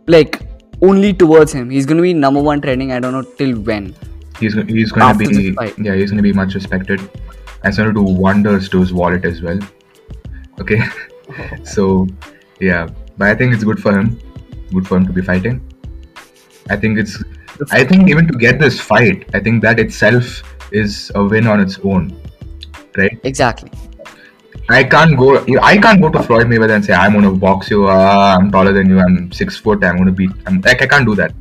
like 0.07 0.40
only 0.83 1.12
towards 1.12 1.52
him. 1.52 1.70
He's 1.70 1.87
gonna 1.87 2.02
be 2.02 2.12
number 2.12 2.42
one 2.42 2.61
trending, 2.61 2.92
I 2.92 3.00
don't 3.00 3.12
know 3.12 3.22
till 3.22 3.59
when. 3.61 3.94
He's 4.40 4.54
he's 4.54 4.92
After 4.96 5.24
to 5.24 5.30
be 5.30 5.54
yeah 5.78 5.94
he's 5.94 6.11
going 6.11 6.22
to 6.22 6.22
be 6.22 6.33
much 6.33 6.54
respected. 6.54 7.00
And 7.62 7.74
to 7.74 7.92
do 7.94 8.02
wonders 8.02 8.68
to 8.70 8.80
his 8.80 8.92
wallet 8.92 9.24
as 9.24 9.40
well. 9.40 9.59
Okay, 10.61 10.83
so 11.64 12.07
yeah, 12.61 12.88
but 13.16 13.28
I 13.28 13.35
think 13.35 13.54
it's 13.54 13.64
good 13.64 13.80
for 13.80 13.98
him. 13.98 14.20
Good 14.72 14.87
for 14.87 14.98
him 14.98 15.07
to 15.07 15.12
be 15.12 15.22
fighting. 15.22 15.62
I 16.68 16.76
think 16.76 16.98
it's. 16.98 17.22
I 17.70 17.85
think 17.85 18.11
even 18.11 18.26
to 18.28 18.37
get 18.37 18.59
this 18.59 18.78
fight, 18.80 19.30
I 19.33 19.40
think 19.40 19.62
that 19.62 19.78
itself 19.78 20.42
is 20.72 21.11
a 21.14 21.24
win 21.24 21.46
on 21.46 21.61
its 21.61 21.78
own, 21.85 22.20
right? 22.98 23.18
Exactly. 23.22 23.70
I 24.68 24.83
can't 24.85 25.16
go. 25.16 25.44
I 25.62 25.77
can't 25.79 26.00
go 26.00 26.09
to 26.11 26.22
Floyd 26.22 26.46
Mayweather 26.46 26.74
and 26.74 26.85
say 26.85 26.94
I'm 26.94 27.12
gonna 27.12 27.33
box 27.33 27.70
you. 27.70 27.87
Uh, 27.87 28.37
I'm 28.38 28.50
taller 28.50 28.72
than 28.72 28.88
you. 28.88 28.98
I'm 28.98 29.31
six 29.33 29.57
foot. 29.57 29.85
I'm 29.85 29.98
gonna 29.98 30.12
beat. 30.12 30.31
I'm 30.46 30.61
like 30.62 30.81
I 30.81 30.87
can't 30.87 31.07
do 31.07 31.14
that, 31.16 31.35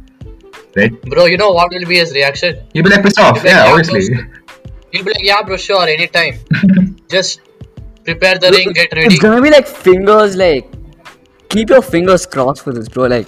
right? 0.75 1.01
Bro, 1.03 1.25
you 1.25 1.37
know 1.37 1.51
what 1.51 1.71
will 1.71 1.85
be 1.87 1.97
his 1.97 2.11
reaction? 2.13 2.57
You'll 2.73 2.83
be 2.83 2.89
like 2.89 3.03
pissed 3.03 3.19
off. 3.19 3.37
Like, 3.37 3.45
Yeah, 3.45 3.65
"Yeah, 3.65 3.71
obviously. 3.71 4.15
He'll 4.91 5.03
be 5.05 5.11
like, 5.11 5.23
yeah, 5.23 5.41
bro, 5.41 5.57
sure, 5.57 5.87
anytime. 5.87 6.37
Just 7.09 7.39
prepare 8.03 8.37
the 8.37 8.51
ring, 8.51 8.73
get 8.73 8.91
ready. 8.93 9.07
It's 9.07 9.19
gonna 9.23 9.41
be 9.41 9.49
like 9.49 9.67
fingers 9.67 10.35
like 10.35 10.67
keep 11.49 11.69
your 11.69 11.81
fingers 11.81 12.25
crossed 12.25 12.63
for 12.63 12.73
this, 12.73 12.89
bro. 12.89 13.05
Like 13.07 13.27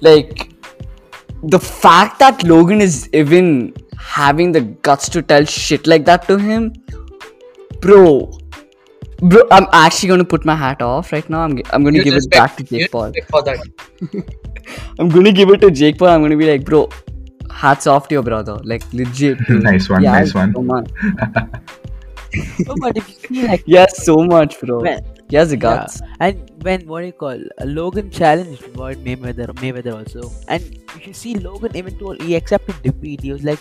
like 0.00 0.50
the 1.42 1.58
fact 1.58 2.18
that 2.20 2.44
Logan 2.44 2.80
is 2.80 3.08
even 3.12 3.74
having 3.98 4.52
the 4.52 4.60
guts 4.60 5.08
to 5.10 5.22
tell 5.22 5.44
shit 5.44 5.86
like 5.86 6.04
that 6.04 6.26
to 6.28 6.38
him, 6.38 6.72
bro. 7.80 8.30
Bro, 9.18 9.42
I'm 9.50 9.66
actually 9.72 10.08
gonna 10.10 10.24
put 10.24 10.44
my 10.44 10.54
hat 10.54 10.82
off 10.82 11.12
right 11.12 11.28
now. 11.30 11.40
I'm, 11.40 11.60
I'm 11.72 11.82
gonna 11.84 11.98
Huge 11.98 12.04
give 12.04 12.14
it 12.14 12.30
back 12.30 12.56
to 12.56 12.62
Jake 12.62 12.90
Paul. 12.90 13.12
for 13.30 13.42
that. 13.42 13.58
I'm 14.98 15.08
gonna 15.08 15.32
give 15.32 15.48
it 15.50 15.60
to 15.62 15.70
Jake 15.70 15.98
Paul. 15.98 16.08
I'm 16.08 16.22
gonna 16.22 16.36
be 16.36 16.50
like, 16.50 16.64
bro, 16.64 16.88
hats 17.50 17.86
off 17.86 18.08
to 18.08 18.14
your 18.14 18.22
brother. 18.22 18.58
Like 18.64 18.82
legit. 18.92 19.38
Nice 19.48 19.88
one, 19.88 20.02
Yeah, 20.02 20.12
nice 20.12 20.34
one. 20.34 20.52
So 20.54 20.62
much. 20.62 20.90
No, 22.66 22.74
but 22.78 22.96
if 22.96 23.30
you 23.30 23.46
like 23.46 23.62
Yeah, 23.66 23.86
so 23.86 24.16
much, 24.18 24.60
bro. 24.60 24.80
when, 24.80 25.04
He 25.30 25.36
has 25.36 25.50
the 25.50 25.56
Yeah. 25.56 25.86
And 26.20 26.50
when 26.62 26.86
what 26.86 27.00
do 27.00 27.06
you 27.06 27.12
call 27.12 27.40
uh, 27.60 27.64
Logan 27.64 28.10
challenged 28.10 28.62
Floyd 28.74 28.98
Mayweather, 28.98 29.46
Mayweather 29.62 29.94
also, 29.96 30.30
and 30.48 30.62
if 30.94 31.06
you 31.06 31.14
see 31.14 31.34
Logan 31.34 31.74
even 31.74 31.98
told 31.98 32.20
he 32.20 32.36
accepted 32.36 32.82
defeat. 32.82 33.22
He 33.22 33.32
was 33.32 33.44
like, 33.44 33.60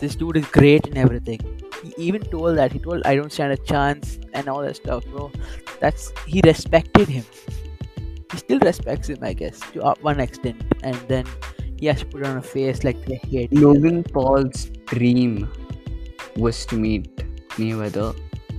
"This 0.00 0.14
dude 0.16 0.36
is 0.36 0.46
great 0.46 0.86
and 0.86 0.98
everything." 0.98 1.40
He 1.82 1.92
even 2.08 2.22
told 2.22 2.56
that 2.58 2.72
he 2.72 2.78
told, 2.78 3.02
"I 3.04 3.16
don't 3.16 3.32
stand 3.32 3.52
a 3.52 3.56
chance" 3.72 4.18
and 4.34 4.48
all 4.48 4.62
that 4.62 4.76
stuff, 4.76 5.04
bro. 5.06 5.30
That's 5.80 6.12
he 6.26 6.40
respected 6.44 7.08
him. 7.08 7.24
He 8.32 8.38
still 8.38 8.58
respects 8.60 9.08
him, 9.08 9.18
I 9.22 9.32
guess, 9.32 9.60
to 9.72 9.82
uh, 9.82 9.94
one 10.00 10.20
extent, 10.20 10.62
and 10.82 10.96
then 11.08 11.24
he 11.80 11.86
has 11.86 12.00
to 12.00 12.06
put 12.06 12.24
on 12.26 12.38
a 12.38 12.42
face 12.42 12.82
like 12.84 13.04
they 13.06 13.16
hate. 13.16 13.52
each 13.52 13.58
other. 13.58 13.66
Logan 13.68 14.02
Paul's 14.02 14.64
dream 14.86 15.48
was 16.36 16.64
to 16.66 16.76
meet 16.76 17.16
Mayweather, 17.58 18.08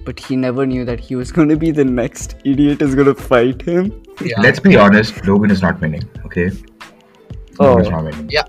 but 0.06 0.20
he 0.20 0.36
never 0.36 0.66
knew 0.66 0.86
that 0.86 1.00
he 1.00 1.16
was 1.16 1.32
going 1.32 1.50
to 1.50 1.58
be 1.58 1.72
the 1.72 1.84
next 1.86 2.36
idiot 2.46 2.82
is 2.82 2.96
going 2.96 3.08
to 3.08 3.16
fight 3.16 3.62
him. 3.62 3.92
Yeah. 4.22 4.40
Let's 4.42 4.60
be 4.60 4.76
honest, 4.78 5.26
Logan 5.28 5.52
is 5.52 5.62
not 5.62 5.80
winning, 5.82 6.04
okay? 6.26 6.50
Logan 7.60 7.82
is 7.82 7.88
Oh. 7.88 7.90
not 7.92 8.04
winning. 8.06 8.30
yeah, 8.30 8.44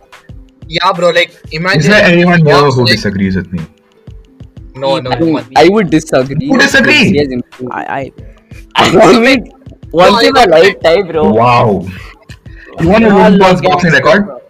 bro. 0.96 1.10
Like 1.10 1.32
imagine. 1.52 1.80
Is 1.80 1.86
there 1.88 2.04
anyone 2.04 2.44
here 2.44 2.56
who 2.56 2.84
like- 2.84 2.92
disagrees 2.92 3.36
with 3.36 3.52
me? 3.52 3.60
No, 4.74 4.98
no, 5.00 5.10
I, 5.10 5.18
no. 5.18 5.24
mean, 5.26 5.34
man. 5.34 5.46
I 5.56 5.68
would 5.68 5.90
disagree. 5.90 6.46
Who 6.48 6.56
disagree? 6.58 6.92
because 6.92 7.10
he 7.10 7.18
has 7.18 7.28
improved. 7.32 7.72
I, 7.72 7.82
I 8.00 8.12
I 8.76 9.18
mean, 9.20 9.52
once 9.90 10.14
I 10.14 10.22
in 10.22 10.28
a 10.28 10.32
got- 10.32 10.50
lifetime, 10.50 11.08
bro. 11.08 11.30
Wow. 11.30 11.86
You 12.80 12.88
want 12.88 13.02
to 13.04 13.10
We 13.14 13.20
all 13.20 13.30
Logan 13.30 13.40
Paul's 13.40 13.40
love 13.40 13.62
boxing 13.62 13.90
boxing, 13.90 13.92
record? 13.92 14.24
bro. 14.26 14.40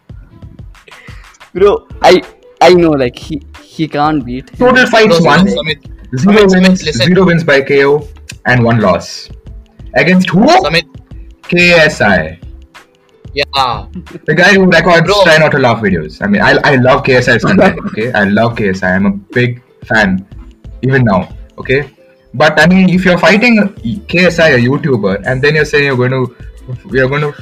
Bro, 1.55 1.89
I 2.03 2.23
I 2.61 2.75
know 2.75 2.91
like 2.91 3.17
he 3.19 3.43
he 3.63 3.89
can't 3.89 4.25
beat 4.25 4.51
him. 4.51 4.59
Total 4.59 4.87
fights 4.87 5.19
Bro, 5.19 5.25
won. 5.27 5.49
Samit, 5.49 5.79
Zero 6.17 6.47
wins, 6.49 6.81
zero 6.81 7.25
wins 7.27 7.45
by 7.45 7.61
KO, 7.63 8.07
and 8.47 8.65
one 8.65 8.81
loss. 8.81 9.29
Against 9.95 10.29
who? 10.31 10.47
Samit, 10.63 10.85
KSI. 11.43 12.39
Yeah. 13.39 13.87
The 14.25 14.35
guy 14.35 14.55
who 14.55 14.67
records 14.67 15.07
Bro. 15.07 15.23
try 15.25 15.39
not 15.39 15.53
to 15.53 15.59
laugh 15.59 15.81
videos. 15.81 16.21
I 16.23 16.27
mean, 16.27 16.43
I, 16.43 16.59
I 16.65 16.75
love 16.77 17.05
KSI 17.05 17.41
content, 17.41 17.79
okay? 17.87 18.13
I 18.13 18.25
love 18.25 18.57
KSI. 18.57 18.95
I'm 18.97 19.07
a 19.07 19.13
big 19.13 19.63
fan, 19.85 20.27
even 20.83 21.05
now, 21.05 21.29
okay? 21.59 21.91
But 22.35 22.61
I 22.61 22.67
mean, 22.67 22.89
if 22.91 23.05
you're 23.05 23.19
fighting 23.19 23.57
KSI, 24.13 24.57
a 24.57 24.59
YouTuber, 24.59 25.23
and 25.27 25.41
then 25.43 25.55
you're 25.55 25.65
saying 25.65 25.85
you're 25.85 25.97
going 25.97 26.11
to, 26.11 26.37
you're 26.91 27.09
going 27.09 27.23
to, 27.23 27.33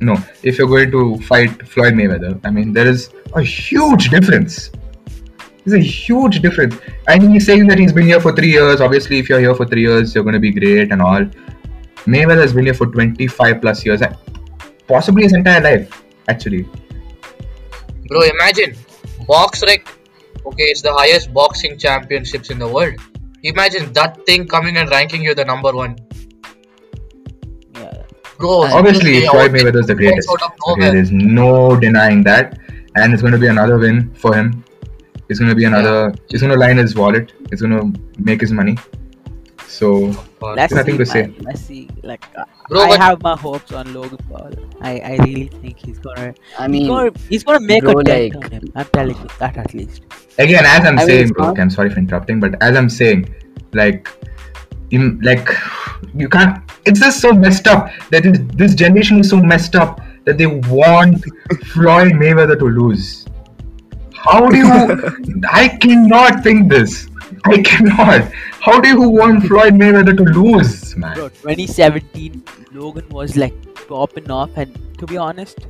no, 0.00 0.16
if 0.42 0.58
you're 0.58 0.68
going 0.68 0.90
to 0.90 1.18
fight 1.22 1.66
Floyd 1.66 1.94
Mayweather, 1.94 2.38
I 2.44 2.50
mean, 2.50 2.72
there 2.72 2.86
is 2.86 3.10
a 3.34 3.42
huge 3.42 4.10
difference. 4.10 4.70
There's 5.64 5.80
a 5.80 5.86
huge 5.86 6.40
difference. 6.40 6.76
I 7.08 7.18
mean, 7.18 7.30
he's 7.30 7.46
saying 7.46 7.66
that 7.68 7.78
he's 7.78 7.92
been 7.92 8.06
here 8.06 8.20
for 8.20 8.32
three 8.34 8.50
years. 8.50 8.80
Obviously, 8.80 9.18
if 9.18 9.28
you're 9.28 9.40
here 9.40 9.54
for 9.54 9.66
three 9.66 9.82
years, 9.82 10.14
you're 10.14 10.24
going 10.24 10.34
to 10.34 10.40
be 10.40 10.52
great 10.52 10.92
and 10.92 11.02
all. 11.02 11.24
Mayweather 12.06 12.40
has 12.40 12.52
been 12.52 12.64
here 12.64 12.74
for 12.74 12.86
25 12.86 13.60
plus 13.60 13.84
years, 13.84 14.00
possibly 14.90 15.24
his 15.28 15.34
entire 15.40 15.60
life, 15.60 16.02
actually. 16.28 16.62
Bro, 18.08 18.22
imagine 18.34 18.76
box 19.26 19.62
rec. 19.70 19.86
Okay, 20.46 20.64
it's 20.74 20.82
the 20.82 20.92
highest 20.92 21.32
boxing 21.32 21.78
championships 21.78 22.50
in 22.50 22.58
the 22.58 22.68
world. 22.76 22.94
Imagine 23.42 23.92
that 23.98 24.24
thing 24.26 24.46
coming 24.54 24.76
and 24.76 24.90
ranking 24.90 25.22
you 25.22 25.34
the 25.34 25.44
number 25.44 25.72
one. 25.72 25.96
Yeah. 27.74 28.02
Bro, 28.38 28.52
Obviously, 28.78 29.12
seriously, 29.12 29.28
Floyd 29.28 29.52
Mayweather 29.52 29.80
is 29.80 29.86
the 29.86 29.94
greatest. 29.94 30.28
Okay, 30.68 30.90
there's 30.96 31.12
no 31.12 31.76
denying 31.86 32.22
that, 32.24 32.58
and 32.96 33.12
it's 33.12 33.22
going 33.22 33.32
to 33.32 33.42
be 33.46 33.52
another 33.54 33.78
win 33.78 34.12
for 34.14 34.34
him. 34.34 34.64
It's 35.28 35.38
going 35.38 35.50
to 35.50 35.54
be 35.54 35.64
another. 35.64 36.12
He's 36.28 36.40
going 36.40 36.52
to 36.52 36.58
line 36.58 36.78
his 36.78 36.96
wallet. 36.96 37.32
He's 37.50 37.62
going 37.62 37.76
to 37.78 38.00
make 38.30 38.40
his 38.40 38.52
money. 38.52 38.76
So 39.70 40.12
Let's 40.42 40.72
Nothing 40.74 40.94
see, 40.94 40.98
to 40.98 41.06
say. 41.06 41.22
man. 41.22 41.36
Let's 41.42 41.60
see. 41.60 41.88
Like 42.02 42.24
uh, 42.36 42.44
Bro, 42.68 42.80
I 42.80 42.88
but- 42.88 43.00
have 43.00 43.22
my 43.22 43.36
hopes 43.36 43.72
on 43.72 43.94
Logan 43.94 44.18
Paul. 44.28 44.50
I, 44.80 44.98
I 44.98 45.16
really 45.24 45.46
think 45.46 45.78
he's 45.78 45.98
gonna 45.98 46.34
I 46.58 46.62
he's 46.62 46.70
mean, 46.70 46.88
gonna 46.88 47.12
he's 47.28 47.44
gonna 47.44 47.60
make 47.60 47.84
bro, 47.84 47.98
a 48.00 48.04
dent 48.04 48.34
like- 48.34 48.44
on 48.44 48.50
him. 48.50 48.72
I'm 48.74 48.86
telling 48.86 49.16
you 49.16 49.28
that 49.38 49.56
at 49.56 49.72
least. 49.72 50.02
again, 50.38 50.64
as 50.66 50.84
I'm 50.86 50.98
I 50.98 51.04
saying, 51.06 51.22
it's 51.22 51.32
bro, 51.32 51.54
I'm 51.56 51.70
sorry 51.70 51.90
for 51.90 51.98
interrupting, 52.00 52.40
but 52.40 52.60
as 52.62 52.76
I'm 52.76 52.90
saying, 52.90 53.32
like, 53.72 54.08
in, 54.90 55.20
like, 55.20 55.48
you 56.14 56.28
can't. 56.28 56.58
It's 56.84 56.98
just 56.98 57.20
so 57.20 57.32
messed 57.32 57.68
up 57.68 57.90
that 58.10 58.24
this, 58.24 58.38
this 58.54 58.74
generation 58.74 59.20
is 59.20 59.30
so 59.30 59.36
messed 59.36 59.76
up 59.76 60.00
that 60.24 60.36
they 60.36 60.46
want 60.46 61.22
Floyd 61.66 62.12
Mayweather 62.14 62.58
to 62.58 62.64
lose. 62.64 63.24
How 64.14 64.46
do 64.48 64.56
you? 64.56 65.44
I 65.48 65.68
cannot 65.80 66.42
think 66.42 66.70
this. 66.70 67.06
I 67.44 67.62
cannot. 67.62 68.32
How 68.62 68.80
do 68.80 68.88
you 68.88 69.08
want 69.08 69.44
Floyd 69.46 69.74
Mayweather 69.74 70.16
to 70.16 70.22
lose, 70.38 70.96
man? 70.96 71.14
Bro, 71.14 71.28
2017 71.30 72.42
Logan 72.72 73.08
was 73.08 73.36
like 73.36 73.54
popping 73.88 74.30
off, 74.30 74.50
and 74.56 74.76
to 74.98 75.06
be 75.06 75.16
honest, 75.16 75.66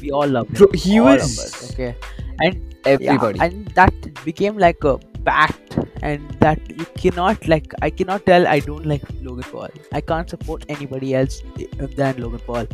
we 0.00 0.10
all 0.10 0.26
loved 0.26 0.50
him. 0.50 0.56
Bro, 0.56 0.68
he 0.74 0.98
all 0.98 1.08
of 1.08 1.20
was- 1.20 1.38
us, 1.38 1.72
okay, 1.72 1.94
and 2.40 2.74
everybody. 2.84 3.38
Yeah, 3.38 3.44
and 3.44 3.66
that 3.80 4.24
became 4.24 4.58
like 4.58 4.82
a 4.84 4.98
pact, 5.24 5.78
and 6.02 6.28
that 6.40 6.58
you 6.78 6.86
cannot 7.02 7.46
like. 7.46 7.72
I 7.80 7.90
cannot 7.90 8.26
tell 8.26 8.46
I 8.46 8.58
don't 8.58 8.86
like 8.86 9.02
Logan 9.20 9.44
Paul. 9.52 9.68
I 9.92 10.00
can't 10.00 10.28
support 10.28 10.64
anybody 10.68 11.14
else 11.14 11.42
eh, 11.60 11.86
than 11.96 12.20
Logan 12.20 12.40
Paul. 12.46 12.66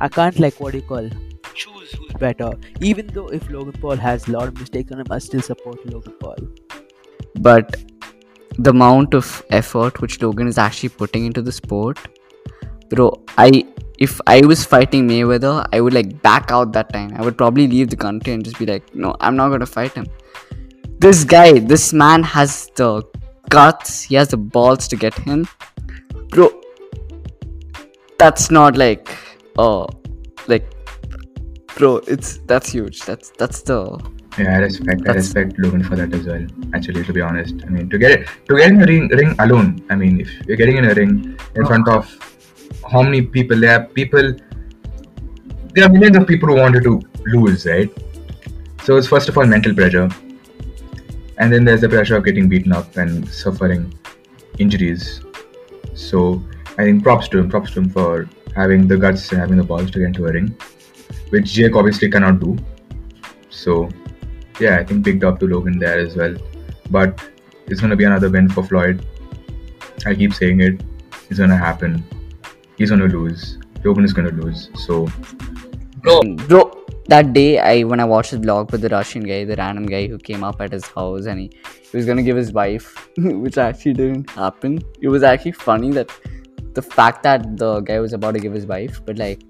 I 0.00 0.08
can't 0.08 0.38
like 0.38 0.60
what 0.60 0.72
do 0.72 0.78
you 0.78 0.84
call 0.84 1.10
choose 1.54 1.92
who's 1.92 2.12
better. 2.20 2.52
Even 2.80 3.08
though 3.08 3.26
if 3.28 3.50
Logan 3.50 3.72
Paul 3.80 3.96
has 3.96 4.28
a 4.28 4.32
lot 4.32 4.46
of 4.46 4.58
mistakes 4.60 4.92
on 4.92 5.00
him, 5.00 5.06
I 5.10 5.18
still 5.18 5.42
support 5.42 5.84
Logan 5.92 6.14
Paul. 6.20 6.36
but 7.46 7.76
the 8.58 8.70
amount 8.70 9.14
of 9.14 9.42
effort 9.50 10.00
which 10.00 10.20
Logan 10.20 10.48
is 10.48 10.58
actually 10.58 10.88
putting 10.90 11.26
into 11.26 11.42
the 11.42 11.52
sport, 11.52 11.98
bro. 12.90 13.12
I 13.36 13.66
if 13.98 14.20
I 14.26 14.40
was 14.46 14.64
fighting 14.64 15.08
Mayweather, 15.08 15.66
I 15.72 15.80
would 15.80 15.92
like 15.92 16.22
back 16.22 16.50
out 16.50 16.72
that 16.72 16.92
time. 16.92 17.12
I 17.16 17.22
would 17.22 17.36
probably 17.36 17.66
leave 17.66 17.90
the 17.90 17.96
country 17.96 18.32
and 18.32 18.44
just 18.44 18.58
be 18.58 18.66
like, 18.66 18.94
no, 18.94 19.14
I'm 19.20 19.36
not 19.36 19.48
gonna 19.50 19.66
fight 19.66 19.92
him. 19.92 20.06
This 20.98 21.24
guy, 21.24 21.58
this 21.58 21.92
man 21.92 22.22
has 22.22 22.70
the 22.76 23.02
guts. 23.48 24.02
He 24.02 24.14
has 24.16 24.28
the 24.28 24.36
balls 24.36 24.88
to 24.88 24.96
get 24.96 25.14
him, 25.14 25.48
bro. 26.30 26.50
That's 28.18 28.50
not 28.50 28.76
like, 28.76 29.08
uh, 29.56 29.86
like, 30.48 30.72
bro. 31.76 31.96
It's 32.08 32.38
that's 32.46 32.70
huge. 32.70 33.02
That's 33.02 33.30
that's 33.30 33.62
the 33.62 33.82
Yeah, 34.38 34.56
I 34.56 34.58
respect. 34.58 35.08
I 35.08 35.12
respect 35.12 35.58
Logan 35.58 35.82
for 35.82 35.96
that 35.96 36.14
as 36.14 36.26
well. 36.26 36.46
Actually, 36.72 37.02
to 37.04 37.12
be 37.12 37.20
honest, 37.20 37.54
I 37.66 37.70
mean, 37.70 37.90
to 37.90 37.98
get 37.98 38.28
to 38.48 38.56
get 38.56 38.70
in 38.70 38.82
a 38.82 38.86
ring, 38.86 39.08
ring 39.08 39.34
alone. 39.40 39.84
I 39.90 39.96
mean, 39.96 40.20
if 40.20 40.30
you're 40.46 40.56
getting 40.56 40.76
in 40.76 40.84
a 40.84 40.94
ring 40.94 41.36
in 41.56 41.66
front 41.66 41.88
of 41.88 42.06
how 42.90 43.02
many 43.02 43.22
people 43.22 43.58
there 43.58 43.80
are 43.80 43.84
people, 43.86 44.32
there 45.74 45.84
are 45.84 45.88
millions 45.88 46.16
of 46.16 46.26
people 46.26 46.48
who 46.50 46.56
wanted 46.56 46.84
to 46.84 47.00
lose, 47.26 47.66
right? 47.66 47.90
So 48.84 48.96
it's 48.96 49.08
first 49.08 49.28
of 49.28 49.36
all 49.36 49.46
mental 49.46 49.74
pressure, 49.74 50.08
and 51.38 51.52
then 51.52 51.64
there's 51.64 51.80
the 51.80 51.88
pressure 51.88 52.16
of 52.16 52.24
getting 52.24 52.48
beaten 52.48 52.72
up 52.72 52.96
and 52.96 53.28
suffering 53.28 53.92
injuries. 54.58 55.20
So 55.94 56.42
I 56.78 56.84
think 56.84 57.02
props 57.02 57.28
to 57.28 57.38
him, 57.38 57.50
props 57.50 57.72
to 57.72 57.80
him 57.80 57.90
for 57.90 58.28
having 58.54 58.86
the 58.86 58.96
guts 58.96 59.30
and 59.32 59.40
having 59.40 59.56
the 59.56 59.64
balls 59.64 59.90
to 59.90 59.98
get 59.98 60.06
into 60.06 60.26
a 60.26 60.32
ring, 60.32 60.56
which 61.30 61.46
Jake 61.46 61.74
obviously 61.74 62.08
cannot 62.08 62.38
do. 62.38 62.56
So 63.50 63.88
yeah, 64.60 64.78
I 64.78 64.84
think 64.84 65.04
big 65.04 65.24
up 65.24 65.38
to 65.40 65.46
Logan 65.46 65.78
there 65.78 65.98
as 65.98 66.16
well. 66.16 66.36
But 66.90 67.22
it's 67.66 67.80
gonna 67.80 67.96
be 67.96 68.04
another 68.04 68.30
win 68.30 68.48
for 68.48 68.62
Floyd. 68.62 69.04
I 70.06 70.14
keep 70.14 70.34
saying 70.34 70.60
it. 70.60 70.82
It's 71.30 71.38
gonna 71.38 71.56
happen. 71.56 72.04
He's 72.76 72.90
gonna 72.90 73.06
lose. 73.06 73.58
Logan 73.84 74.04
is 74.04 74.12
gonna 74.12 74.30
lose. 74.30 74.70
So 74.86 75.06
Bro, 76.02 76.22
bro 76.48 76.78
that 77.12 77.32
day 77.32 77.58
i 77.58 77.82
when 77.82 78.00
i 78.00 78.04
watched 78.04 78.30
his 78.32 78.40
vlog 78.40 78.70
with 78.70 78.82
the 78.82 78.88
russian 78.90 79.22
guy 79.28 79.44
the 79.44 79.56
random 79.56 79.86
guy 79.86 80.06
who 80.06 80.18
came 80.18 80.44
up 80.44 80.60
at 80.60 80.70
his 80.70 80.86
house 80.86 81.26
and 81.26 81.40
he, 81.40 81.50
he 81.90 81.96
was 81.96 82.06
gonna 82.06 82.22
give 82.22 82.36
his 82.36 82.52
wife 82.52 83.08
which 83.16 83.56
actually 83.58 83.94
didn't 83.94 84.30
happen 84.30 84.78
it 85.00 85.08
was 85.08 85.22
actually 85.22 85.52
funny 85.52 85.90
that 85.90 86.10
the 86.74 86.82
fact 86.82 87.22
that 87.22 87.56
the 87.56 87.80
guy 87.80 87.98
was 87.98 88.12
about 88.12 88.32
to 88.32 88.40
give 88.40 88.52
his 88.52 88.66
wife 88.66 89.00
but 89.06 89.16
like 89.16 89.42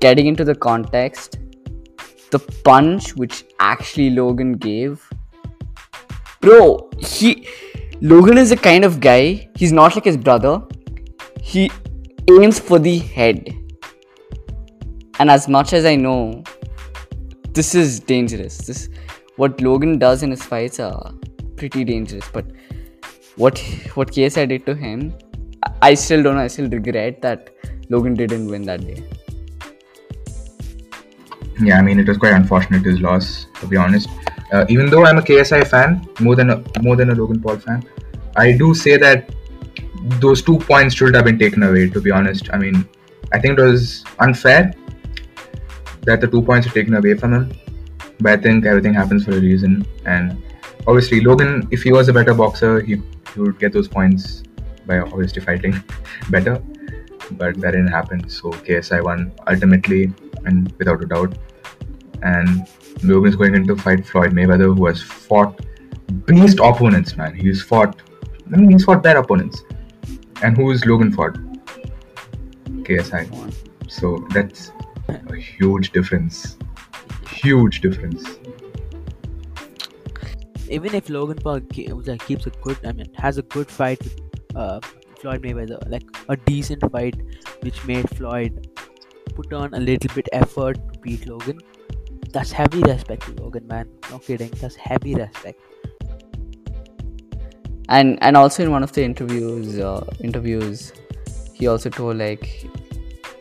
getting 0.00 0.26
into 0.26 0.44
the 0.44 0.54
context 0.54 1.38
the 2.30 2.38
punch 2.64 3.14
which 3.16 3.44
actually 3.58 4.10
logan 4.10 4.52
gave 4.52 5.08
bro 6.40 6.88
he 6.98 7.46
logan 8.00 8.38
is 8.38 8.50
the 8.50 8.56
kind 8.56 8.84
of 8.84 9.00
guy 9.00 9.48
he's 9.54 9.72
not 9.72 9.94
like 9.94 10.04
his 10.04 10.16
brother 10.16 10.60
he 11.42 11.70
aims 12.28 12.58
for 12.58 12.78
the 12.78 12.98
head 12.98 13.54
and 15.20 15.30
as 15.30 15.48
much 15.48 15.74
as 15.74 15.84
I 15.84 15.96
know, 15.96 16.42
this 17.52 17.74
is 17.74 18.00
dangerous. 18.00 18.56
This 18.56 18.88
what 19.36 19.60
Logan 19.60 19.98
does 19.98 20.22
in 20.22 20.30
his 20.30 20.42
fights 20.42 20.80
are 20.80 21.12
pretty 21.56 21.84
dangerous. 21.84 22.24
But 22.32 22.46
what 23.36 23.58
what 23.94 24.12
KSI 24.12 24.48
did 24.48 24.64
to 24.64 24.74
him, 24.74 25.12
I- 25.82 25.92
still 25.92 26.22
don't 26.22 26.36
know. 26.36 26.40
I 26.40 26.46
still 26.46 26.70
regret 26.70 27.20
that 27.20 27.50
Logan 27.90 28.14
didn't 28.14 28.48
win 28.48 28.62
that 28.62 28.86
day. 28.86 29.04
Yeah, 31.60 31.78
I 31.78 31.82
mean 31.82 32.00
it 32.00 32.08
was 32.08 32.16
quite 32.18 32.32
unfortunate 32.32 32.84
his 32.84 33.00
loss, 33.00 33.46
to 33.60 33.66
be 33.66 33.76
honest. 33.76 34.08
Uh, 34.52 34.64
even 34.68 34.90
though 34.90 35.04
I'm 35.04 35.18
a 35.18 35.22
KSI 35.22 35.66
fan, 35.66 36.06
more 36.20 36.34
than 36.34 36.50
a 36.50 36.64
more 36.82 36.96
than 36.96 37.10
a 37.10 37.14
Logan 37.14 37.40
Paul 37.40 37.58
fan, 37.58 37.84
I 38.36 38.52
do 38.52 38.74
say 38.74 38.96
that 38.96 39.30
those 40.20 40.42
two 40.42 40.58
points 40.58 40.94
should 40.94 41.14
have 41.14 41.24
been 41.24 41.38
taken 41.38 41.62
away. 41.62 41.88
To 41.90 42.00
be 42.00 42.10
honest, 42.10 42.50
I 42.52 42.58
mean, 42.58 42.88
I 43.32 43.38
think 43.38 43.58
it 43.58 43.62
was 43.62 44.04
unfair 44.18 44.72
that 46.02 46.20
the 46.20 46.26
two 46.26 46.42
points 46.42 46.66
were 46.66 46.72
taken 46.72 46.94
away 46.94 47.14
from 47.14 47.34
him. 47.34 47.52
But 48.20 48.38
I 48.38 48.42
think 48.42 48.66
everything 48.66 48.94
happens 48.94 49.24
for 49.24 49.32
a 49.32 49.40
reason, 49.40 49.86
and 50.04 50.42
obviously 50.86 51.20
Logan, 51.20 51.68
if 51.70 51.82
he 51.82 51.92
was 51.92 52.08
a 52.08 52.12
better 52.12 52.34
boxer, 52.34 52.80
he, 52.80 52.96
he 53.34 53.40
would 53.40 53.58
get 53.58 53.72
those 53.72 53.88
points 53.88 54.42
by 54.86 54.98
obviously 54.98 55.42
fighting 55.42 55.82
better. 56.30 56.62
But 57.32 57.60
that 57.60 57.72
didn't 57.72 57.88
happen. 57.88 58.28
So 58.28 58.50
KSI 58.50 59.04
won 59.04 59.32
ultimately 59.46 60.12
and 60.44 60.72
without 60.78 61.02
a 61.02 61.06
doubt. 61.06 61.36
And 62.22 62.68
Logan's 63.02 63.36
going 63.36 63.54
into 63.54 63.76
fight 63.76 64.06
Floyd 64.06 64.32
Mayweather, 64.32 64.76
who 64.76 64.86
has 64.86 65.02
fought 65.02 65.60
beast 66.26 66.58
opponents, 66.58 67.16
man. 67.16 67.34
He's 67.34 67.62
fought, 67.62 68.00
I 68.52 68.56
mean, 68.56 68.72
he's 68.72 68.84
fought 68.84 69.02
bad 69.02 69.16
opponents. 69.16 69.62
And 70.42 70.56
who 70.56 70.70
is 70.70 70.84
Logan 70.84 71.12
fought? 71.12 71.34
KSI. 72.84 73.54
So 73.88 74.26
that's 74.30 74.72
a 75.08 75.36
huge 75.36 75.92
difference. 75.92 76.56
Huge 77.28 77.80
difference. 77.80 78.24
even 80.70 80.94
if 80.94 81.10
Logan 81.10 81.38
Paul 81.42 81.60
keeps 81.60 82.46
a 82.46 82.50
good, 82.62 82.78
I 82.84 82.92
mean, 82.92 83.12
has 83.14 83.38
a 83.38 83.42
good 83.42 83.68
fight 83.68 83.98
with 84.02 84.20
uh, 84.54 84.80
Floyd 85.20 85.42
Mayweather, 85.42 85.78
like 85.90 86.04
a 86.28 86.36
decent 86.36 86.88
fight, 86.92 87.16
which 87.62 87.84
made 87.84 88.08
Floyd 88.10 88.68
put 89.34 89.52
on 89.52 89.74
a 89.74 89.80
little 89.80 90.14
bit 90.14 90.28
effort 90.32 90.76
to 90.92 90.98
beat 91.00 91.28
Logan. 91.28 91.58
That's 92.32 92.52
heavy 92.52 92.82
respect 92.82 93.22
to 93.26 93.42
Logan, 93.42 93.66
man. 93.66 93.88
No 94.10 94.18
kidding. 94.18 94.50
That's 94.60 94.76
heavy 94.76 95.14
respect. 95.14 95.60
and 97.90 98.18
and 98.22 98.36
also 98.36 98.62
in 98.62 98.70
one 98.70 98.82
of 98.82 98.92
the 98.92 99.02
interviews 99.04 99.78
uh, 99.78 100.04
interviews 100.20 100.92
he 101.52 101.66
also 101.66 101.90
told 101.90 102.16
like 102.16 102.66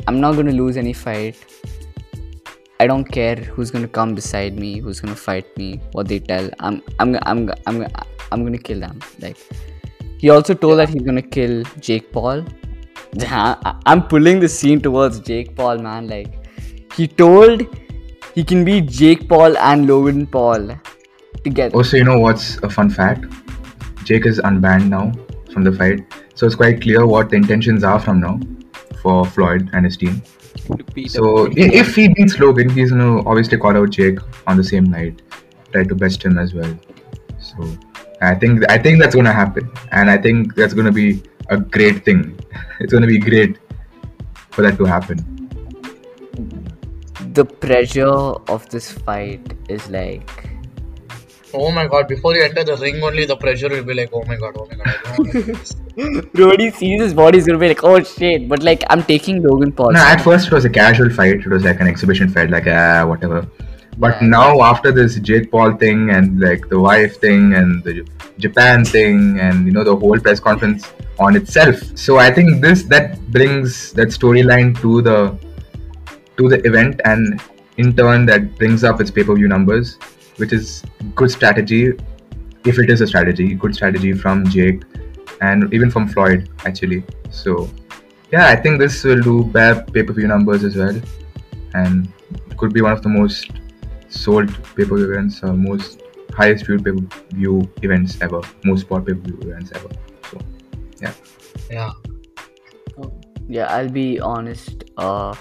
i'm 0.07 0.19
not 0.19 0.33
going 0.33 0.47
to 0.47 0.57
lose 0.59 0.75
any 0.75 0.91
fight 0.91 1.37
i 2.79 2.87
don't 2.87 3.05
care 3.17 3.35
who's 3.35 3.71
going 3.71 3.83
to 3.83 3.93
come 3.99 4.15
beside 4.15 4.59
me 4.63 4.79
who's 4.79 4.99
going 4.99 5.13
to 5.13 5.21
fight 5.21 5.55
me 5.57 5.79
what 5.91 6.07
they 6.07 6.19
tell 6.19 6.49
i'm 6.59 6.81
i'm 6.99 7.15
i'm 7.23 7.49
i'm 7.67 7.85
i'm 8.31 8.41
going 8.41 8.57
to 8.59 8.63
kill 8.69 8.79
them 8.79 8.99
like 9.19 9.37
he 10.17 10.29
also 10.29 10.53
told 10.53 10.79
that 10.79 10.89
he's 10.89 11.03
going 11.03 11.21
to 11.23 11.29
kill 11.37 11.63
jake 11.79 12.11
paul 12.11 12.43
i'm 13.85 14.01
pulling 14.07 14.39
the 14.39 14.49
scene 14.49 14.81
towards 14.81 15.19
jake 15.19 15.55
paul 15.55 15.77
man 15.77 16.07
like 16.07 16.33
he 16.95 17.07
told 17.07 17.67
he 18.35 18.43
can 18.43 18.63
beat 18.63 18.87
jake 18.87 19.27
paul 19.27 19.57
and 19.57 19.87
logan 19.87 20.25
paul 20.27 20.69
together 21.43 21.75
oh, 21.75 21.79
Also, 21.79 21.97
you 21.97 22.03
know 22.03 22.19
what's 22.19 22.57
a 22.63 22.69
fun 22.69 22.89
fact? 22.89 23.25
Jake 24.03 24.25
is 24.25 24.39
unbanned 24.39 24.89
now 24.89 25.11
from 25.53 25.63
the 25.63 25.71
fight, 25.71 26.01
so 26.35 26.45
it's 26.45 26.55
quite 26.55 26.81
clear 26.81 27.05
what 27.05 27.29
the 27.29 27.35
intentions 27.35 27.83
are 27.83 27.99
from 27.99 28.19
now 28.19 28.39
for 29.01 29.25
Floyd 29.25 29.69
and 29.73 29.85
his 29.85 29.97
team. 29.97 30.21
So 31.07 31.47
if 31.55 31.95
he 31.95 32.07
beats 32.09 32.39
Logan, 32.39 32.69
he's 32.69 32.91
gonna 32.91 33.27
obviously 33.27 33.57
call 33.57 33.77
out 33.77 33.89
Jake 33.91 34.19
on 34.47 34.57
the 34.57 34.63
same 34.63 34.85
night, 34.85 35.21
try 35.71 35.83
to 35.83 35.95
best 35.95 36.23
him 36.23 36.37
as 36.37 36.53
well. 36.53 36.77
So 37.39 37.77
I 38.21 38.35
think 38.35 38.69
I 38.69 38.77
think 38.77 38.99
that's 38.99 39.15
gonna 39.15 39.33
happen, 39.33 39.71
and 39.91 40.09
I 40.09 40.17
think 40.17 40.55
that's 40.55 40.73
gonna 40.73 40.91
be 40.91 41.23
a 41.49 41.57
great 41.57 42.05
thing. 42.05 42.39
It's 42.79 42.93
gonna 42.93 43.07
be 43.07 43.19
great 43.19 43.57
for 44.51 44.61
that 44.61 44.77
to 44.77 44.85
happen. 44.85 45.38
The 47.33 47.45
pressure 47.45 48.07
of 48.55 48.67
this 48.69 48.91
fight 48.91 49.53
is 49.69 49.89
like 49.89 50.45
Oh 51.51 51.71
my 51.71 51.87
god, 51.87 52.07
before 52.07 52.35
you 52.35 52.43
enter 52.43 52.63
the 52.63 52.75
ring, 52.77 53.01
only 53.01 53.25
the 53.25 53.35
pressure 53.35 53.69
will 53.69 53.83
be 53.83 53.95
like, 53.95 54.09
oh 54.13 54.23
my 54.25 54.35
god, 54.35 54.55
oh 54.59 54.67
my 54.69 54.75
god, 54.75 54.87
I 54.87 55.01
don't 55.03 55.17
want 55.17 55.31
to 55.31 55.43
do 55.43 55.53
this. 55.53 55.73
bro 56.35 56.49
when 56.49 56.59
he 56.59 56.69
sees 56.69 57.01
his 57.01 57.13
body 57.13 57.37
he's 57.39 57.47
gonna 57.47 57.59
be 57.59 57.67
like 57.69 57.83
oh 57.83 58.01
shit 58.01 58.47
but 58.47 58.61
like 58.63 58.83
i'm 58.89 59.01
taking 59.03 59.41
logan 59.45 59.71
paul 59.79 59.91
No, 59.91 59.99
at 59.99 60.21
first 60.21 60.47
it 60.47 60.53
was 60.53 60.63
a 60.63 60.69
casual 60.69 61.09
fight. 61.09 61.35
It 61.45 61.47
was 61.47 61.63
like 61.65 61.81
an 61.81 61.87
exhibition 61.87 62.29
fight, 62.29 62.49
like 62.51 62.67
ah, 62.67 63.05
whatever. 63.05 63.45
But 63.97 64.21
Yeah. 64.21 64.27
now 64.35 64.61
after 64.61 64.91
this 64.99 65.15
Jake 65.19 65.51
Paul 65.51 65.73
thing 65.83 66.09
and 66.11 66.39
like 66.39 66.69
the 66.69 66.79
wife 66.79 67.19
thing 67.19 67.53
and 67.55 67.83
the 67.83 68.07
Japan 68.37 68.85
thing 68.85 69.39
and 69.41 69.65
you 69.65 69.73
know 69.73 69.83
the 69.83 69.95
whole 70.03 70.19
press 70.19 70.39
conference 70.39 70.87
on 71.19 71.35
itself. 71.35 71.81
So 72.05 72.17
I 72.17 72.31
think 72.31 72.61
this 72.61 72.83
that 72.95 73.19
brings 73.39 73.91
that 73.93 74.09
storyline 74.19 74.79
to 74.83 75.01
the 75.01 75.17
to 76.39 76.49
the 76.49 76.59
event 76.65 77.01
and 77.05 77.41
in 77.77 77.95
turn 77.95 78.25
that 78.25 78.55
brings 78.57 78.83
up 78.83 78.99
its 78.99 79.11
pay-per-view 79.11 79.47
numbers, 79.47 79.97
which 80.37 80.53
is 80.53 80.83
good 81.15 81.31
strategy 81.31 81.93
if 82.65 82.79
it 82.79 82.89
is 82.89 83.01
a 83.01 83.07
strategy, 83.07 83.53
good 83.53 83.75
strategy 83.75 84.13
from 84.13 84.45
Jake 84.49 84.83
and 85.41 85.73
even 85.73 85.91
from 85.91 86.07
Floyd 86.07 86.49
actually. 86.65 87.03
So 87.29 87.69
yeah, 88.31 88.47
I 88.47 88.55
think 88.55 88.79
this 88.79 89.03
will 89.03 89.21
do 89.21 89.43
bad 89.43 89.93
pay-per-view 89.93 90.27
numbers 90.27 90.63
as 90.63 90.75
well, 90.75 90.99
and 91.73 92.11
could 92.57 92.73
be 92.73 92.81
one 92.81 92.91
of 92.91 93.01
the 93.01 93.09
most 93.09 93.51
sold 94.09 94.49
pay-per-view 94.75 95.11
events 95.11 95.41
or 95.43 95.53
most 95.53 96.01
highest 96.33 96.65
viewed 96.65 96.85
pay-per-view 96.85 97.71
events 97.81 98.21
ever, 98.21 98.41
most 98.63 98.81
sport 98.81 99.05
pay-per-view 99.05 99.39
events 99.49 99.71
ever. 99.75 99.89
So 100.31 100.39
Yeah. 101.01 101.13
yeah 101.71 101.91
Yeah, 103.47 103.65
i'll 103.75 103.89
be 103.89 104.19
honest 104.19 104.83
uh 104.97 105.33
uh, 105.33 105.35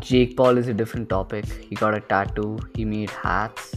jake 0.00 0.36
paul 0.36 0.58
is 0.58 0.68
a 0.68 0.74
different 0.74 1.08
topic. 1.08 1.44
He 1.46 1.74
got 1.74 1.94
a 1.94 2.00
tattoo 2.00 2.58
he 2.74 2.84
made 2.84 3.10
hats 3.10 3.76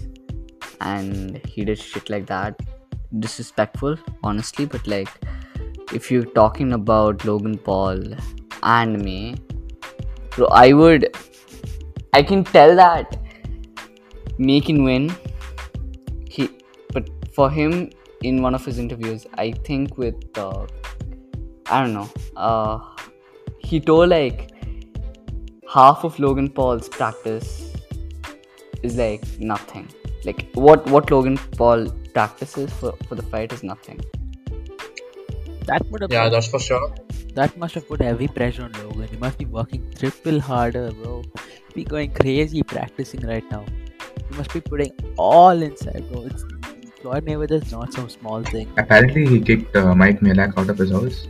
and 0.81 1.37
he 1.45 1.65
did 1.65 1.79
shit 1.79 2.09
like 2.09 2.25
that. 2.27 2.59
Disrespectful 3.19 3.97
honestly 4.23 4.65
but 4.65 4.87
like 4.87 5.09
if 5.93 6.09
you're 6.11 6.25
talking 6.25 6.73
about 6.73 7.23
logan 7.25 7.57
paul 7.57 7.99
and 8.63 9.03
me 9.03 9.35
bro 10.31 10.47
i 10.47 10.73
would 10.73 11.15
i 12.13 12.23
can 12.23 12.43
tell 12.43 12.75
that 12.75 13.19
me 14.39 14.59
can 14.59 14.83
win. 14.83 15.13
He 16.27 16.49
but 16.91 17.09
for 17.35 17.51
him 17.51 17.91
in 18.23 18.41
one 18.41 18.55
of 18.55 18.65
his 18.65 18.79
interviews 18.79 19.27
i 19.37 19.51
think 19.51 19.97
with 19.97 20.15
uh, 20.37 20.65
i 21.67 21.81
don't 21.81 21.93
know 21.93 22.09
uh 22.35 22.79
he 23.59 23.79
told 23.79 24.09
like 24.09 24.52
half 25.73 26.03
of 26.07 26.17
logan 26.23 26.49
paul's 26.59 26.89
practice 26.97 27.47
is 28.89 28.97
like 28.97 29.23
nothing 29.53 29.87
like 30.25 30.41
what 30.67 30.85
what 30.95 31.11
logan 31.13 31.37
paul 31.61 31.85
practices 32.17 32.71
for 32.81 32.91
for 33.07 33.15
the 33.21 33.25
fight 33.33 33.53
is 33.57 33.63
nothing 33.63 33.99
that 35.67 35.85
would 35.89 36.01
have 36.01 36.11
Yeah, 36.11 36.29
that's 36.29 36.47
for 36.53 36.59
sure. 36.59 36.87
that 37.35 37.53
must 37.57 37.75
have 37.75 37.87
put 37.89 38.01
heavy 38.01 38.27
pressure 38.27 38.63
on 38.63 38.73
Logan. 38.79 39.07
He 39.11 39.17
must 39.21 39.37
be 39.41 39.45
working 39.45 39.83
triple 39.99 40.39
harder, 40.47 40.91
bro. 40.91 41.13
Be 41.75 41.85
going 41.85 42.11
crazy 42.17 42.63
practicing 42.63 43.21
right 43.29 43.45
now. 43.53 43.61
He 44.29 44.35
must 44.39 44.51
be 44.57 44.59
putting 44.59 44.91
all 45.27 45.61
inside, 45.67 46.03
bro. 46.11 46.23
It's 46.31 46.43
Floyd 46.99 47.25
Mayweather 47.29 47.61
is 47.63 47.71
not 47.71 47.93
some 47.93 48.09
small 48.09 48.43
thing. 48.43 48.67
apparently 48.83 49.25
he 49.25 49.39
kicked 49.51 49.79
uh, 49.83 49.95
Mike 50.03 50.19
Majlak 50.19 50.57
out 50.63 50.69
of 50.75 50.77
his 50.85 50.91
house. 50.97 51.21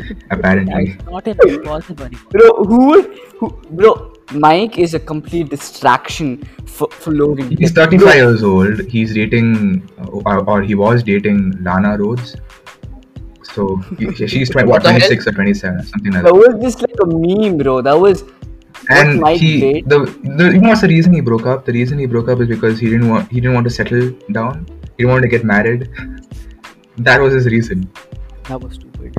apparently, 0.30 0.84
It's 0.92 1.04
not 1.06 1.26
an 1.28 1.48
impossible 1.48 2.04
anymore. 2.04 2.30
bro 2.30 2.50
who 2.70 3.02
who 3.38 3.48
bro 3.70 4.12
mike 4.32 4.76
is 4.84 4.94
a 4.94 5.00
complete 5.00 5.48
distraction 5.50 6.30
for, 6.76 6.88
for 6.90 7.12
logan 7.12 7.50
he's 7.56 7.72
35 7.72 8.14
years 8.14 8.42
old. 8.42 8.80
He's 8.94 9.14
dating, 9.14 9.88
uh, 10.00 10.06
or, 10.30 10.38
or 10.50 10.62
he 10.62 10.74
was 10.74 11.02
dating 11.02 11.38
Lana 11.62 11.96
Rhoades. 11.98 12.32
So 13.54 13.76
he, 13.98 14.12
she's 14.26 14.50
20, 14.56 14.66
What 14.68 14.72
what, 14.72 14.82
the 14.82 14.90
hell? 14.92 15.00
26 15.00 15.26
or 15.28 15.32
27, 15.32 15.82
something 15.84 16.12
like 16.12 16.22
that 16.24 16.32
that. 16.32 16.34
was 16.34 16.62
just 16.62 16.82
like 16.82 16.96
a 17.02 17.06
meme 17.06 17.56
bro 17.58 17.80
that 17.82 17.94
was 18.06 18.24
and 18.90 19.20
Mike 19.20 19.38
he 19.40 19.52
did- 19.60 19.88
the, 19.88 20.00
the 20.38 20.44
you 20.54 20.60
know 20.60 20.68
what's 20.70 20.80
the 20.82 20.88
reason 20.88 21.12
he 21.14 21.20
broke 21.20 21.46
up 21.46 21.64
the 21.64 21.72
reason 21.72 21.98
he 21.98 22.06
broke 22.06 22.28
up 22.28 22.40
is 22.40 22.48
because 22.48 22.78
he 22.78 22.90
didn't 22.90 23.08
want 23.08 23.30
he 23.30 23.40
didn't 23.40 23.54
want 23.54 23.64
to 23.64 23.70
settle 23.78 24.10
down 24.32 24.66
he 24.96 25.02
didn't 25.04 25.12
want 25.12 25.22
to 25.22 25.28
get 25.28 25.44
married 25.44 25.88
that 26.98 27.20
was 27.20 27.32
his 27.32 27.46
reason 27.46 27.88
That 28.48 28.60
was 28.60 28.74
stupid. 28.74 29.14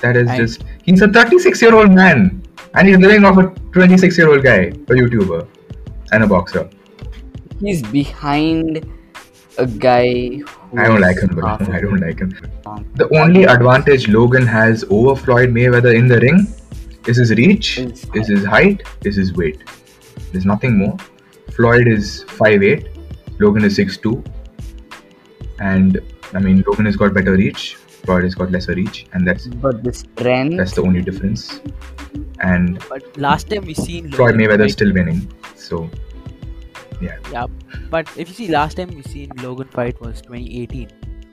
That 0.00 0.16
is 0.16 0.28
And- 0.28 0.38
just 0.38 0.64
he's 0.82 1.02
a 1.02 1.08
36 1.08 1.62
year 1.62 1.74
old 1.74 1.92
man 1.92 2.42
and 2.74 2.88
he's 2.88 2.98
living 2.98 3.24
off 3.24 3.36
a 3.38 3.44
26 3.72 4.18
year 4.18 4.28
old 4.30 4.42
guy 4.42 4.60
a 4.92 4.94
youtuber 5.00 5.46
and 6.12 6.24
a 6.24 6.26
boxer. 6.26 6.68
He's 7.60 7.82
behind 7.82 8.84
a 9.58 9.66
guy 9.66 10.08
who 10.38 10.78
i 10.78 10.84
don't 10.84 11.00
like 11.00 11.18
him 11.18 11.28
bro. 11.28 11.46
i 11.48 11.80
don't 11.80 12.00
like 12.00 12.18
him. 12.18 12.30
the 12.94 13.06
only 13.20 13.44
advantage 13.44 14.08
logan 14.08 14.46
has 14.46 14.84
over 14.90 15.14
floyd 15.14 15.50
mayweather 15.50 15.94
in 15.94 16.08
the 16.08 16.18
ring 16.20 16.38
is 17.06 17.18
his 17.18 17.30
reach 17.32 17.78
Is 17.78 18.06
is 18.14 18.28
his 18.28 18.44
height 18.44 18.82
is 19.04 19.16
his 19.16 19.34
weight. 19.34 19.62
There's 20.32 20.46
nothing 20.46 20.78
more. 20.78 20.96
Floyd 21.56 21.86
is 21.88 22.24
5'8 22.28 22.88
logan 23.40 23.64
is 23.64 23.76
6'2 23.78 24.24
and 25.60 26.00
i 26.34 26.38
mean 26.38 26.64
logan 26.66 26.86
has 26.86 26.96
got 26.96 27.12
better 27.12 27.32
reach 27.32 27.76
floyd 28.04 28.24
has 28.24 28.34
got 28.34 28.50
lesser 28.50 28.74
reach 28.74 29.06
and 29.12 29.26
that's 29.26 29.46
but 29.66 29.82
the 29.84 29.92
strength 29.92 30.56
that's 30.56 30.72
the 30.72 30.82
only 30.82 31.02
difference 31.02 31.60
and 32.40 32.82
But 32.88 33.16
last 33.16 33.48
time 33.50 33.64
we 33.64 33.74
seen 33.74 34.10
floyd 34.10 34.34
Logan 34.34 34.40
mayweather 34.40 34.64
fight- 34.64 34.72
still 34.78 34.92
winning 34.92 35.20
so 35.56 35.88
Yeah, 37.04 37.16
Yeah, 37.34 37.46
but 37.92 38.10
if 38.22 38.28
you 38.28 38.34
see 38.34 38.46
last 38.48 38.76
time 38.80 38.90
we 38.96 39.02
seen 39.14 39.30
Logan 39.44 39.68
fight 39.76 40.00
was 40.00 40.20
2018 40.22 40.90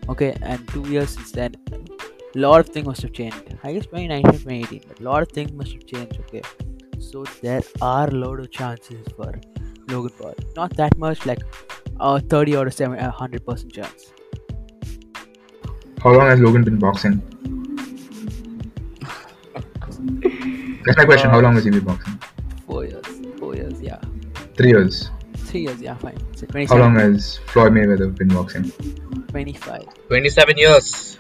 Okay, 0.10 0.36
and 0.42 0.68
two 0.70 0.82
years 0.90 1.12
since 1.12 1.32
then, 1.32 1.54
a 1.72 2.40
lot 2.40 2.60
of 2.62 2.70
things 2.70 2.88
must 2.88 3.04
have 3.04 3.14
changed. 3.14 3.44
I 3.64 3.74
guess 3.74 3.86
2019, 3.86 4.32
2018, 4.32 4.82
but 4.88 5.00
a 5.00 5.04
lot 5.04 5.22
of 5.22 5.30
things 5.32 5.52
must 5.52 5.72
have 5.74 5.86
changed. 5.86 6.20
Okay, 6.22 6.42
so 7.00 7.24
there 7.44 7.62
are 7.80 8.08
a 8.08 8.16
lot 8.16 8.40
of 8.40 8.50
chances 8.50 9.06
for 9.16 9.40
Logan 9.88 10.12
Paul. 10.18 10.34
Not 10.56 10.76
that 10.78 10.98
much, 10.98 11.28
like 11.28 11.44
a 12.00 12.20
30 12.20 12.56
or 12.56 12.66
a 12.66 12.72
70, 12.72 13.00
a 13.00 13.10
100 13.10 13.46
percent 13.46 13.72
chance. 13.72 14.12
How 16.04 16.12
long 16.14 16.28
has 16.28 16.40
Logan 16.40 16.64
been 16.64 16.80
boxing? 16.80 17.22
That's 20.86 20.98
my 20.98 21.06
question. 21.06 21.30
How 21.30 21.40
long 21.40 21.56
has 21.56 21.66
he 21.66 21.72
been 21.72 21.84
boxing? 21.84 22.20
Four 22.66 22.86
years, 22.86 23.06
four 23.38 23.56
years, 23.56 23.82
yeah, 23.82 24.00
Three 24.56 24.70
years. 24.70 25.10
three 25.36 25.62
years, 25.62 25.82
yeah, 25.82 25.96
fine. 25.96 26.18
So 26.36 26.46
How 26.68 26.78
long 26.78 26.96
has 26.96 27.38
Floyd 27.48 27.74
Mayweather 27.74 28.16
been 28.16 28.30
boxing? 28.30 28.72
25, 29.30 29.84
27 30.08 30.58
years. 30.58 31.18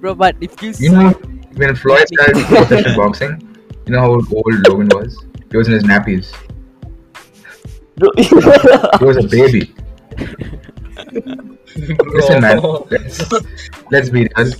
bro. 0.00 0.14
But 0.14 0.36
if 0.40 0.60
you, 0.62 0.72
You 0.78 0.90
know, 0.92 1.10
when 1.56 1.74
Floyd 1.76 2.06
started 2.08 2.44
professional 2.46 2.96
boxing, 2.96 3.56
you 3.86 3.92
know 3.92 4.00
how 4.00 4.10
old 4.12 4.68
Logan 4.68 4.88
was? 4.94 5.24
He 5.50 5.56
was 5.56 5.68
in 5.68 5.74
his 5.74 5.84
nappies. 5.84 6.32
He 8.98 9.04
was 9.04 9.16
a 9.18 9.28
baby. 9.28 9.72
Listen, 11.76 12.40
man. 12.40 12.58
Oh. 12.62 12.86
Let's, 12.90 13.32
let's 13.90 14.10
be 14.10 14.28
real. 14.36 14.52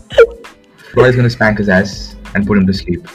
Floyd's 0.93 1.17
gonna 1.17 1.31
spank 1.31 1.59
his 1.59 1.69
ass 1.69 2.17
and 2.35 2.47
put 2.47 2.59
him 2.59 2.67
to 2.67 2.73
sleep. 2.73 3.07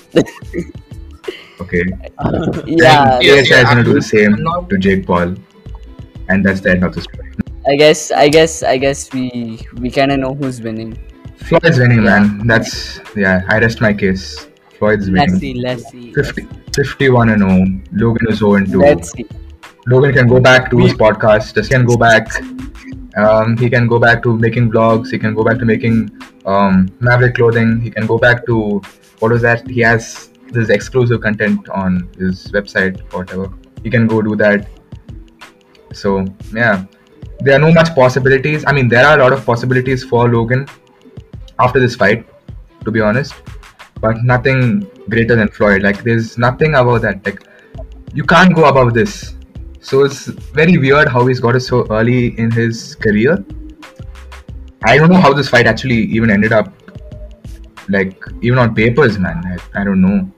Okay. 1.59 1.83
yeah, 2.65 3.19
Yeah. 3.19 3.19
KSI 3.19 3.41
is 3.41 3.63
gonna 3.63 3.83
do 3.83 3.93
the 3.93 4.01
same 4.01 4.33
I'm 4.35 4.43
not- 4.43 4.69
to 4.69 4.77
Jake 4.77 5.05
Paul, 5.05 5.35
and 6.29 6.45
that's 6.45 6.61
the 6.61 6.71
end 6.71 6.83
of 6.83 6.93
the 6.93 7.01
story. 7.01 7.31
I 7.67 7.75
guess, 7.75 8.11
I 8.11 8.29
guess, 8.29 8.63
I 8.63 8.77
guess 8.77 9.11
we 9.11 9.59
we 9.75 9.91
kind 9.91 10.11
of 10.11 10.19
know 10.19 10.33
who's 10.33 10.61
winning. 10.61 10.97
Floyd's 11.37 11.79
winning, 11.79 12.03
man. 12.03 12.47
That's 12.47 12.99
yeah. 13.15 13.43
I 13.49 13.59
rest 13.59 13.81
my 13.81 13.93
case. 13.93 14.47
Floyd's 14.77 15.09
winning. 15.09 15.61
let's 15.63 15.91
winning. 15.91 16.13
see, 16.13 16.13
let's 16.15 16.35
see. 16.35 16.45
50, 16.45 16.47
51 16.75 17.29
and 17.29 17.41
0. 17.41 17.81
Logan 17.93 18.27
is 18.29 18.39
0 18.39 18.55
and 18.55 18.71
2. 18.71 18.79
Let's 18.79 19.11
see. 19.11 19.25
Logan 19.87 20.13
can 20.13 20.27
go 20.27 20.39
back 20.39 20.69
to 20.71 20.77
his 20.77 20.93
podcast. 20.93 21.55
Just 21.55 21.71
can 21.71 21.85
go 21.85 21.97
back. 21.97 22.27
Um, 23.17 23.57
he 23.57 23.69
can 23.69 23.87
go 23.87 23.99
back 23.99 24.21
to 24.23 24.37
making 24.37 24.71
vlogs. 24.71 25.09
He 25.09 25.17
can 25.17 25.33
go 25.33 25.43
back 25.43 25.57
to 25.59 25.65
making 25.65 26.11
um, 26.45 26.89
Maverick 26.99 27.35
clothing. 27.35 27.81
He 27.81 27.89
can 27.89 28.05
go 28.05 28.17
back 28.17 28.45
to 28.45 28.81
what 29.19 29.31
was 29.31 29.41
that? 29.41 29.67
He 29.67 29.81
has 29.81 30.29
this 30.51 30.69
exclusive 30.69 31.21
content 31.21 31.67
on 31.69 32.09
his 32.17 32.51
website 32.51 33.01
whatever. 33.13 33.51
He 33.83 33.89
can 33.89 34.07
go 34.07 34.21
do 34.21 34.35
that. 34.35 34.67
So 35.93 36.25
yeah, 36.53 36.85
there 37.39 37.55
are 37.55 37.59
no 37.59 37.71
much 37.71 37.93
possibilities. 37.95 38.63
I 38.67 38.71
mean, 38.71 38.87
there 38.87 39.05
are 39.05 39.19
a 39.19 39.23
lot 39.23 39.33
of 39.33 39.45
possibilities 39.45 40.03
for 40.03 40.29
Logan 40.29 40.67
after 41.59 41.79
this 41.79 41.95
fight, 41.95 42.25
to 42.85 42.91
be 42.91 43.01
honest, 43.01 43.33
but 43.99 44.23
nothing 44.23 44.87
greater 45.09 45.35
than 45.35 45.47
Floyd. 45.47 45.81
Like 45.81 46.03
there's 46.03 46.37
nothing 46.37 46.75
about 46.75 47.01
that. 47.01 47.25
Like 47.25 47.43
you 48.13 48.23
can't 48.23 48.55
go 48.55 48.65
above 48.65 48.93
this. 48.93 49.36
So 49.87 50.03
it's 50.03 50.25
very 50.59 50.77
weird 50.77 51.07
how 51.07 51.25
he's 51.27 51.39
got 51.39 51.55
it 51.55 51.61
so 51.61 51.87
early 51.89 52.37
in 52.37 52.51
his 52.51 52.95
career. 52.95 53.45
I 54.83 54.97
don't 54.97 55.09
know 55.09 55.21
how 55.25 55.31
this 55.31 55.47
fight 55.47 55.65
actually 55.65 55.99
even 56.17 56.29
ended 56.29 56.51
up, 56.51 56.73
like 57.87 58.21
even 58.41 58.59
on 58.59 58.75
papers, 58.75 59.17
man. 59.17 59.41
I, 59.45 59.81
I 59.81 59.83
don't 59.85 60.01
know. 60.01 60.29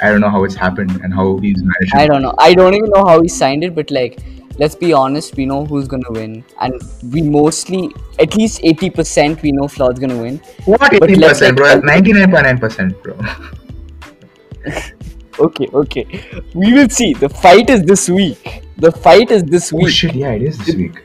I 0.00 0.10
don't 0.10 0.22
know 0.22 0.30
how 0.30 0.44
it's 0.44 0.54
happened 0.54 1.02
and 1.02 1.12
how 1.12 1.36
he's 1.36 1.62
managed. 1.62 1.94
I 1.94 2.06
don't 2.06 2.22
know. 2.22 2.32
I 2.38 2.54
don't 2.54 2.72
even 2.72 2.88
know 2.94 3.04
how 3.04 3.20
he 3.20 3.28
signed 3.28 3.62
it, 3.62 3.74
but 3.74 3.90
like, 3.90 4.20
let's 4.58 4.74
be 4.74 4.94
honest, 4.94 5.36
we 5.36 5.44
know 5.44 5.66
who's 5.66 5.86
gonna 5.86 6.10
win, 6.10 6.42
and 6.62 6.80
we 7.12 7.20
mostly, 7.20 7.90
at 8.18 8.34
least 8.34 8.60
eighty 8.62 8.88
percent, 8.88 9.42
we 9.42 9.52
know 9.52 9.68
Floyd's 9.68 10.00
gonna 10.00 10.16
win. 10.16 10.38
What 10.64 10.94
eighty 10.94 11.20
percent, 11.20 11.58
bro? 11.58 11.78
Ninety 11.80 12.14
nine 12.14 12.30
point 12.30 12.44
nine 12.44 12.58
percent, 12.58 13.02
bro. 13.02 13.18
Okay, 15.38 15.68
okay, 15.74 16.06
we 16.54 16.72
will 16.72 16.88
see. 16.88 17.12
The 17.14 17.28
fight 17.28 17.68
is 17.68 17.82
this 17.82 18.08
week. 18.08 18.62
The 18.76 18.92
fight 18.92 19.30
is 19.30 19.42
this 19.44 19.72
week. 19.72 19.82
Oh 19.82 19.86
week. 19.86 19.94
shit! 19.94 20.14
Yeah, 20.14 20.30
it 20.32 20.42
is 20.42 20.58
this 20.58 20.74
week. 20.76 21.02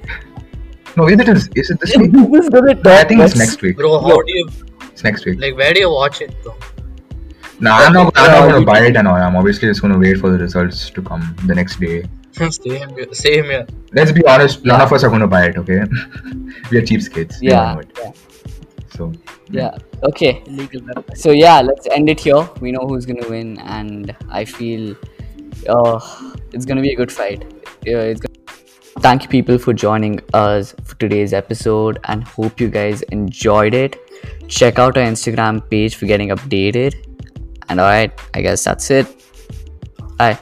No, 0.95 1.07
is 1.07 1.19
it? 1.19 1.29
Is, 1.29 1.49
is 1.55 1.69
it 1.71 1.79
this 1.79 1.95
This 1.95 1.97
week? 1.97 2.13
is 2.43 2.49
gonna 2.49 2.75
I 2.85 3.03
think 3.05 3.21
it's 3.21 3.35
next 3.35 3.61
week. 3.61 3.77
Bro, 3.77 3.99
how 4.01 4.21
do 4.21 4.33
you 4.37 4.49
It's 4.91 5.03
next 5.03 5.25
week. 5.25 5.39
like? 5.39 5.55
Where 5.55 5.73
do 5.73 5.79
you 5.79 5.89
watch 5.89 6.21
it, 6.21 6.35
bro? 6.43 6.55
Nah, 7.59 7.77
I'm 7.77 7.93
not. 7.93 8.13
I'm 8.15 8.31
not 8.31 8.51
gonna 8.51 8.65
buy 8.65 8.79
it 8.85 8.95
and 8.95 9.07
all. 9.07 9.15
I'm 9.15 9.35
obviously 9.35 9.67
just 9.67 9.81
gonna 9.81 9.97
wait 9.97 10.17
for 10.19 10.29
the 10.29 10.37
results 10.37 10.89
to 10.91 11.01
come 11.01 11.35
the 11.45 11.55
next 11.55 11.79
day. 11.79 12.03
same, 12.31 12.95
here, 12.95 13.13
same 13.13 13.45
here. 13.45 13.67
Let's 13.93 14.11
be 14.11 14.23
honest. 14.25 14.63
None 14.63 14.79
of 14.81 14.93
us 14.93 15.03
are 15.03 15.09
gonna 15.09 15.27
buy 15.27 15.45
it. 15.47 15.57
Okay, 15.57 15.79
we 16.71 16.77
are 16.77 16.81
cheapskates. 16.83 17.41
We 17.41 17.49
Yeah, 17.49 17.81
yeah, 17.97 18.11
So 18.95 19.11
yeah. 19.49 19.77
Okay, 20.03 20.43
Illegal 20.45 20.81
so 21.15 21.31
yeah, 21.31 21.61
let's 21.61 21.87
end 21.87 22.09
it 22.09 22.19
here. 22.19 22.49
We 22.61 22.71
know 22.71 22.85
who's 22.87 23.05
gonna 23.05 23.27
win, 23.29 23.59
and 23.59 24.15
I 24.29 24.45
feel 24.45 24.95
uh, 25.67 25.99
it's 26.53 26.65
gonna 26.65 26.81
be 26.81 26.93
a 26.93 26.95
good 26.95 27.11
fight. 27.11 27.45
Yeah, 27.85 27.99
it's 27.99 28.21
gonna... 28.21 28.35
Thank 28.99 29.23
you, 29.23 29.29
people, 29.29 29.57
for 29.57 29.73
joining 29.73 30.19
us 30.33 30.75
for 30.83 30.95
today's 30.95 31.33
episode, 31.33 31.99
and 32.05 32.23
hope 32.23 32.59
you 32.59 32.67
guys 32.67 33.01
enjoyed 33.03 33.73
it. 33.73 33.97
Check 34.47 34.79
out 34.79 34.97
our 34.97 35.03
Instagram 35.03 35.69
page 35.69 35.95
for 35.95 36.05
getting 36.05 36.29
updated. 36.29 36.95
And 37.69 37.79
alright, 37.79 38.11
I 38.33 38.41
guess 38.41 38.63
that's 38.63 38.89
it. 38.91 39.07
Bye. 40.17 40.39